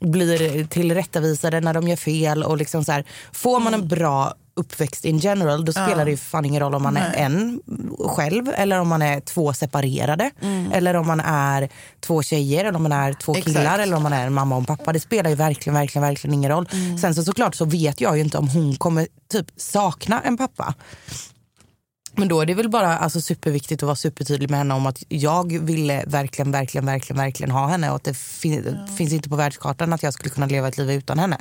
[0.00, 5.04] blir tillrättavisade när de gör fel och liksom så här, får man en bra uppväxt
[5.04, 7.60] in general då spelar det ju fan ingen roll om man är en
[7.98, 10.30] själv eller om man är två separerade
[10.72, 11.68] eller om man är
[12.00, 13.78] två tjejer eller om man är två killar Exakt.
[13.78, 14.92] eller om man är mamma och pappa.
[14.92, 16.68] Det spelar ju verkligen, verkligen, verkligen ingen roll.
[17.00, 20.74] Sen så såklart så vet jag ju inte om hon kommer typ sakna en pappa.
[22.16, 25.02] Men då är det väl bara alltså, superviktigt att vara supertydlig med henne om att
[25.08, 29.36] jag ville verkligen, verkligen, verkligen, verkligen ha henne och att det fin- finns inte på
[29.36, 31.38] världskartan att jag skulle kunna leva ett liv utan henne.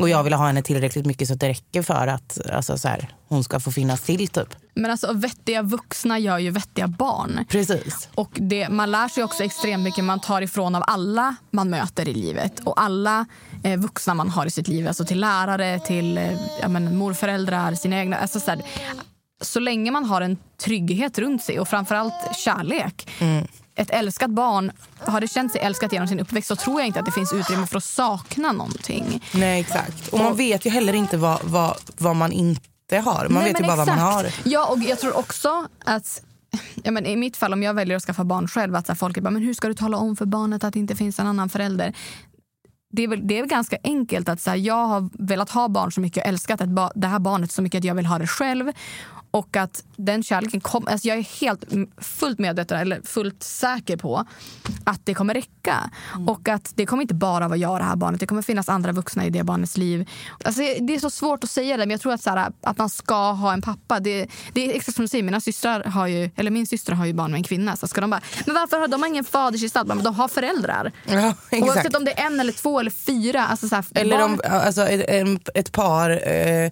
[0.00, 2.88] Och jag ville ha henne tillräckligt mycket så att det räcker för att alltså, så
[2.88, 4.48] här, hon ska få finnas till typ.
[4.74, 7.44] Men alltså vettiga vuxna gör ju vettiga barn.
[7.48, 8.08] Precis.
[8.14, 12.08] Och det, man lär sig också extremt mycket man tar ifrån av alla man möter
[12.08, 12.60] i livet.
[12.64, 13.26] Och alla
[13.64, 14.88] eh, vuxna man har i sitt liv.
[14.88, 18.16] Alltså till lärare, till eh, ja, men, morföräldrar, sina egna.
[18.16, 18.62] Alltså, så, här,
[19.40, 23.08] så länge man har en trygghet runt sig och framförallt kärlek.
[23.74, 27.00] Ett älskat barn, har det känt sig älskat genom sin uppväxt så tror jag inte
[27.00, 29.22] att det finns utrymme för att sakna någonting.
[29.34, 30.08] Nej exakt.
[30.08, 32.62] Och man vet ju heller inte vad, vad, vad man inte
[32.98, 33.28] har.
[33.28, 34.24] Man Nej, vet ju bara vad man har.
[34.24, 34.46] exakt.
[34.46, 36.22] Ja, och jag tror också att
[36.84, 39.16] ja, men I mitt fall, om jag väljer att skaffa barn själv, att så folk
[39.16, 41.26] är bara, men hur ska du tala om för barnet att det inte finns en
[41.26, 41.94] annan förälder?
[42.92, 45.68] Det är väl, det är väl ganska enkelt att så här, jag har velat ha
[45.68, 48.06] barn så mycket och älskat ett ba- det här barnet så mycket att jag vill
[48.06, 48.72] ha det själv.
[49.30, 50.90] Och att den kärleken kommer...
[50.90, 54.24] Alltså jag är helt mm, fullt medveten, eller fullt säker på
[54.84, 55.90] att det kommer räcka.
[56.26, 58.20] Och att det kommer inte bara vara jag och det här barnet.
[58.20, 60.08] Det kommer finnas andra vuxna i det barnets liv.
[60.44, 62.78] Alltså det är så svårt att säga det, men jag tror att, så här, att
[62.78, 64.00] man ska ha en pappa.
[64.00, 67.06] Det, det är exakt som du säger, mina systrar har ju, eller min syster har
[67.06, 67.76] ju barn med en kvinna.
[67.76, 69.88] Så ska de bara, men varför har de ingen fadersgestalt?
[69.88, 70.92] Men de har föräldrar.
[71.06, 71.62] Ja, exakt.
[71.76, 73.46] Oavsett om det är en eller två eller fyra.
[73.46, 76.70] Alltså så här, Eller barn- om alltså, ett, ett par eh,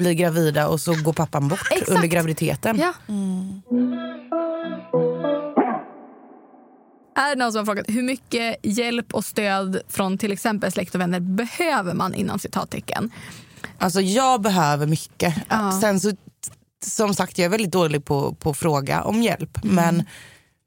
[0.00, 1.88] blir gravida och så går pappan bort Exakt.
[1.90, 2.78] under graviditeten.
[2.78, 2.92] Ja.
[7.16, 10.94] Är det någon som har frågat hur mycket hjälp och stöd från till exempel släkt
[10.94, 13.10] och vänner behöver man inom citattecken?
[13.78, 15.34] Alltså jag behöver mycket.
[15.48, 15.78] Ja.
[15.80, 16.12] Sen så,
[16.86, 19.64] som sagt, jag är väldigt dålig på på att fråga om hjälp.
[19.64, 19.74] Mm.
[19.76, 20.04] Men,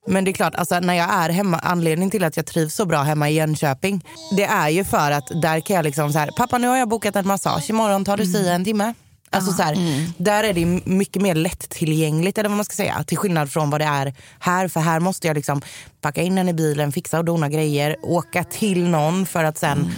[0.07, 2.85] men det är klart, alltså, när jag är hemma, anledningen till att jag trivs så
[2.85, 4.05] bra hemma i Jönköping,
[4.37, 6.89] det är ju för att där kan jag liksom så här, pappa nu har jag
[6.89, 8.33] bokat en massage, imorgon tar du Mm.
[8.33, 8.93] si en timme.
[9.33, 9.75] Alltså så här,
[10.17, 13.03] Där är det mycket mer lättillgängligt eller vad man ska säga.
[13.03, 14.67] Till skillnad från vad det är här.
[14.67, 15.61] För här måste jag liksom
[16.01, 19.91] packa in den i bilen, fixa och dona grejer, åka till någon för att sen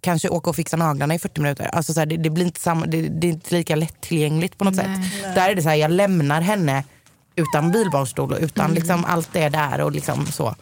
[0.00, 1.64] kanske åka och fixa naglarna i 40 minuter.
[1.64, 4.64] Alltså så här, det, det, blir inte samma, det, det är inte lika lättillgängligt på
[4.64, 4.90] något sätt.
[5.34, 6.84] Där är det så här, jag lämnar henne
[7.36, 9.80] utan bilbarnstol och utan liksom allt det där.
[9.80, 10.54] och liksom så.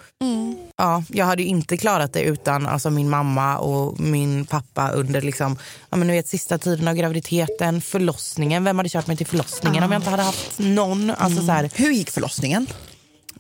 [0.77, 5.23] Ja, jag hade ju inte klarat det utan alltså, min mamma och min pappa under
[5.23, 5.57] liksom,
[5.91, 8.65] ja, men, vet, sista tiden av graviditeten, förlossningen.
[8.65, 11.11] Vem hade kört mig till förlossningen om jag inte hade haft någon?
[11.11, 12.67] Alltså, så här, Hur gick förlossningen?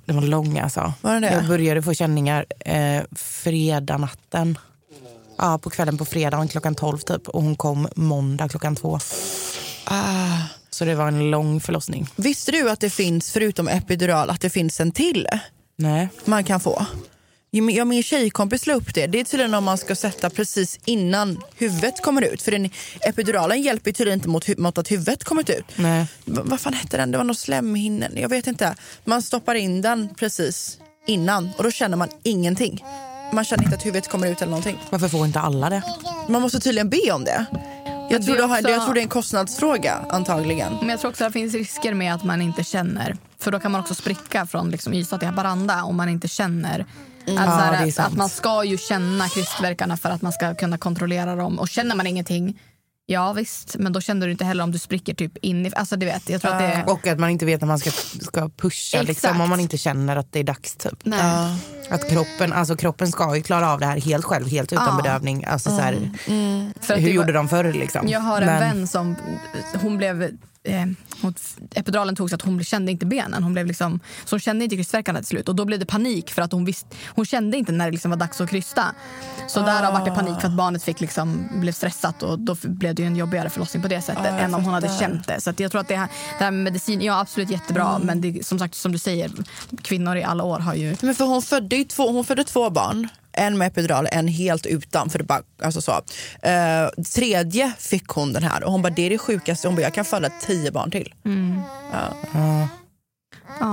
[0.04, 0.92] det var lång alltså.
[1.00, 1.32] Var det det?
[1.32, 4.58] Jag började få känningar eh, fredag natten.
[5.38, 7.28] Ja, på kvällen på fredagen klockan 12 typ.
[7.28, 8.98] Och hon kom måndag klockan två.
[9.84, 10.38] Ah.
[10.80, 12.06] Så det var en lång förlossning.
[12.16, 15.26] Visste du att det finns, förutom epidural, att det finns en till
[15.76, 16.08] Nej.
[16.24, 16.86] man kan få?
[17.50, 19.06] Ja, min- tjejkompis la upp det.
[19.06, 22.42] Det är tydligen om man ska sätta precis innan huvudet kommer ut.
[22.42, 22.70] För den,
[23.00, 25.64] epiduralen hjälper tydligen inte mot, mot att huvudet kommit ut.
[25.76, 26.06] Nej.
[26.24, 27.10] V- vad fan hette den?
[27.10, 28.12] Det var någon slemhinnen.
[28.16, 28.74] Jag vet inte.
[29.04, 32.84] Man stoppar in den precis innan och då känner man ingenting.
[33.32, 34.78] Man känner inte att huvudet kommer ut eller någonting.
[34.90, 35.82] Varför får inte alla det?
[36.28, 37.46] Man måste tydligen be om det.
[38.10, 40.76] Jag tror det, också- jag tror det är en kostnadsfråga antagligen.
[40.80, 43.16] Men jag tror också att det finns risker med att man inte känner.
[43.38, 46.80] För då kan man också spricka från liksom Ystad till Haparanda om man inte känner.
[46.80, 50.78] Att, så Ja, att, att man ska ju känna krystverkarna för att man ska kunna
[50.78, 51.58] kontrollera dem.
[51.58, 52.60] Och känner man ingenting,
[53.10, 53.76] ja visst.
[53.78, 55.70] Men då känner du inte heller om du spricker typ in i...
[55.76, 56.90] Alltså du vet, jag tror att det är...
[56.90, 57.90] Och att man inte vet när man ska,
[58.20, 59.40] ska pusha liksom, Exakt.
[59.40, 60.76] om man inte känner att det är dags.
[60.76, 60.98] Typ.
[61.02, 61.56] Nej.
[61.90, 65.02] Att kroppen, alltså, kroppen ska ju klara av det här helt själv, helt utan Ja.
[65.02, 65.44] bedövning.
[65.44, 66.10] Alltså, så här,
[66.80, 67.72] För att hur det var- gjorde de förr?
[67.72, 68.08] Liksom?
[68.08, 69.16] Jag har en Men- vän som
[69.82, 70.30] hon blev...
[70.64, 70.86] Eh,
[71.22, 71.34] hon,
[71.74, 73.42] epiduralen tog så att hon kände inte benen.
[73.42, 75.48] Hon blev liksom, så hon kände inte krystvärkarna till slut.
[75.48, 78.10] Och då blev det panik för att hon visste, hon kände inte när det liksom
[78.10, 78.94] var dags att krysta.
[79.48, 82.94] Så därav var det panik för att barnet fick liksom, blev stressat och då blev
[82.94, 85.40] det en jobbigare förlossning på det sättet än om hon hade känt det.
[85.40, 86.08] Så jag tror att det här,
[86.38, 89.32] det här med medicin, ja absolut jättebra men det, som sagt som du säger,
[89.82, 93.08] kvinnor i alla år har ju Men för hon födde, två, hon födde två barn.
[93.32, 95.10] En med epidural, en helt utan.
[95.10, 95.92] För det bara, alltså så.
[96.42, 99.68] Eh, tredje fick hon den här och hon bara det är det sjukaste.
[99.68, 101.14] Hon bara jag kan föda tio barn till.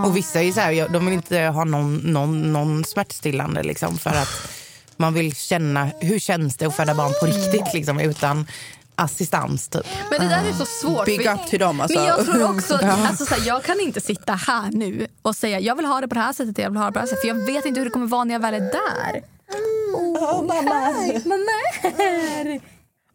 [0.06, 4.10] Och vissa är så här, de vill inte ha någon, någon, någon smärtstillande liksom, för
[4.10, 4.50] att
[4.98, 8.48] man vill känna hur känns det att föda barn på riktigt liksom, utan
[8.96, 9.68] assistans.
[9.68, 9.86] Typ.
[10.12, 11.06] Men det där är så svårt.
[11.06, 12.00] Big för- up till dem, alltså.
[12.00, 15.60] Men jag tror också, alltså, så här, jag kan inte sitta här nu och säga
[15.60, 17.08] jag vill ha det på det här sättet, jag vill ha det på det här
[17.08, 17.22] sättet.
[17.22, 19.22] För jag vet inte hur det kommer vara när jag väl är där.
[19.54, 20.94] Oh, mamma.
[21.26, 22.60] mamma.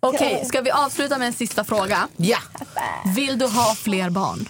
[0.01, 2.09] Okej, ska vi avsluta med en sista fråga?
[2.17, 2.39] Ja.
[3.17, 4.49] Vill du ha fler barn?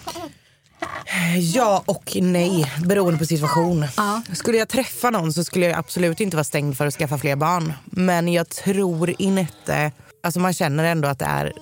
[1.53, 3.85] ja och nej, beroende på situation.
[3.97, 4.21] Ja.
[4.33, 7.35] Skulle jag träffa någon så skulle jag absolut inte vara stängd för att skaffa fler
[7.35, 7.73] barn.
[7.85, 9.91] Men jag tror inte...
[10.25, 11.53] Alltså man känner ändå att det är,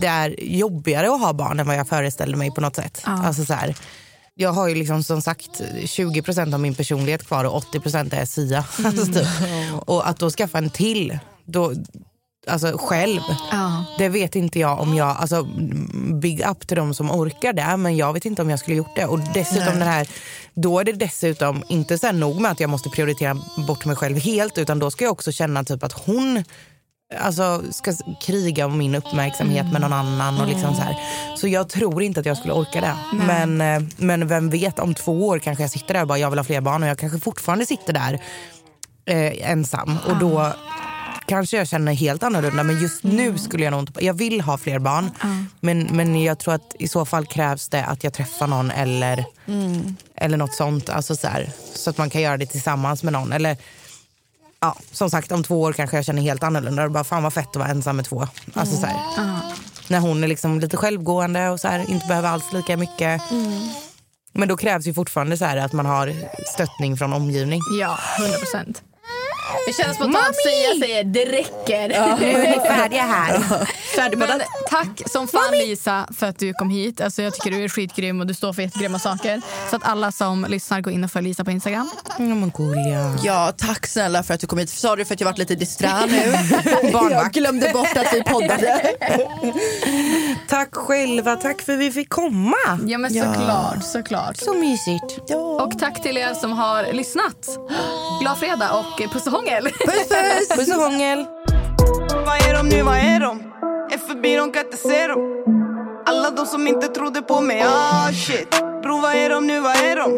[0.00, 3.02] det är jobbigare att ha barn än vad jag föreställde mig på något sätt.
[3.04, 3.76] Alltså så här,
[4.40, 8.64] jag har ju liksom som sagt 20% av min personlighet kvar och 80% är Sia.
[8.84, 9.26] Alltså typ.
[9.86, 11.72] Och att då skaffa en till, då,
[12.46, 13.20] alltså själv,
[13.52, 13.84] Ja.
[13.98, 15.42] det vet inte jag om jag, alltså
[16.22, 18.96] big up till de som orkar det men jag vet inte om jag skulle gjort
[18.96, 19.06] det.
[19.06, 20.08] Och dessutom den här,
[20.54, 23.36] då är det dessutom inte så nog med att jag måste prioritera
[23.66, 26.44] bort mig själv helt utan då ska jag också känna typ att hon
[27.18, 30.40] alltså, ska kriga om min uppmärksamhet med någon annan.
[30.40, 30.96] Och liksom så, här.
[31.36, 32.96] så jag tror inte att jag skulle orka det.
[33.26, 36.30] Men, eh, men vem vet, om två år kanske jag sitter där och bara jag
[36.30, 38.20] vill ha fler barn och jag kanske fortfarande sitter där
[39.04, 39.98] eh, ensam.
[40.08, 40.52] Och då
[41.26, 44.04] kanske jag känner helt annorlunda men just nu skulle jag nog inte...
[44.04, 45.10] Jag vill ha fler barn
[45.60, 49.24] men, men jag tror att i så fall krävs det att jag träffar någon eller,
[50.14, 50.88] eller något sånt.
[50.88, 53.32] Alltså så, här, så att man kan göra det tillsammans med någon.
[53.32, 53.56] Eller,
[54.60, 56.84] ja, som sagt om två år kanske jag känner helt annorlunda.
[56.84, 58.26] Och bara, fan vad fett att vara ensam med två.
[58.54, 58.96] Alltså, så här,
[59.88, 63.22] När hon är liksom lite självgående och så här, inte behöver alls lika mycket.
[64.32, 66.14] Men då krävs ju fortfarande så här att man har
[66.54, 67.60] stöttning från omgivning.
[67.80, 68.82] Ja, 100 procent.
[69.66, 71.88] Det känns spontant att säga säger det räcker.
[72.20, 73.42] Nu är ni färdiga här.
[74.16, 74.40] Men
[74.70, 77.00] tack som fan Lisa för att du kom hit.
[77.00, 79.42] Alltså, jag tycker du är skitgrym och du står för jättegrymma saker.
[79.70, 81.90] Så att alla som lyssnar går in och följer Lisa på Instagram.
[82.18, 83.18] Ja, gulliga.
[83.22, 84.70] Ja, tack snälla för att du kom hit.
[84.70, 86.34] Sorry för att jag varit lite disträ nu.
[86.92, 88.94] jag glömde bort att vi poddade.
[90.48, 92.56] Tack själva, tack för att vi fick komma.
[92.86, 94.36] Ja men såklart, såklart.
[94.36, 95.20] Så mysigt.
[95.60, 97.48] Och tack till er som har lyssnat.
[98.20, 99.64] Glad fredag och puss och hångel.
[99.64, 100.48] Puss puss!
[100.56, 101.26] Puss och hångel.
[102.26, 103.50] Vad är de nu, vad är de?
[103.92, 105.44] Är förbi, de kan inte se dem
[106.06, 108.50] Alla de som inte trodde på mig, ah shit
[108.82, 110.10] Bro, vad är de nu, vad är de?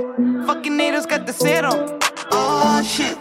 [0.47, 2.01] Fucking nej, de ska inte se dem
[2.31, 3.19] Ah shit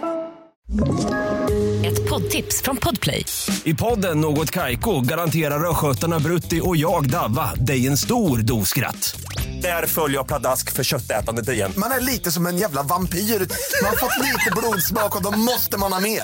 [1.86, 3.26] Ett poddtips från Podplay.
[3.64, 9.16] I podden Något Kaiko garanterar östgötarna Brutti och jag, Davva, dig en stor dos skratt.
[9.62, 11.72] Där följer jag pladask för köttätandet igen.
[11.78, 13.20] Man är lite som en jävla vampyr.
[13.20, 16.24] Man har fått lite blodsmak och då måste man ha mer.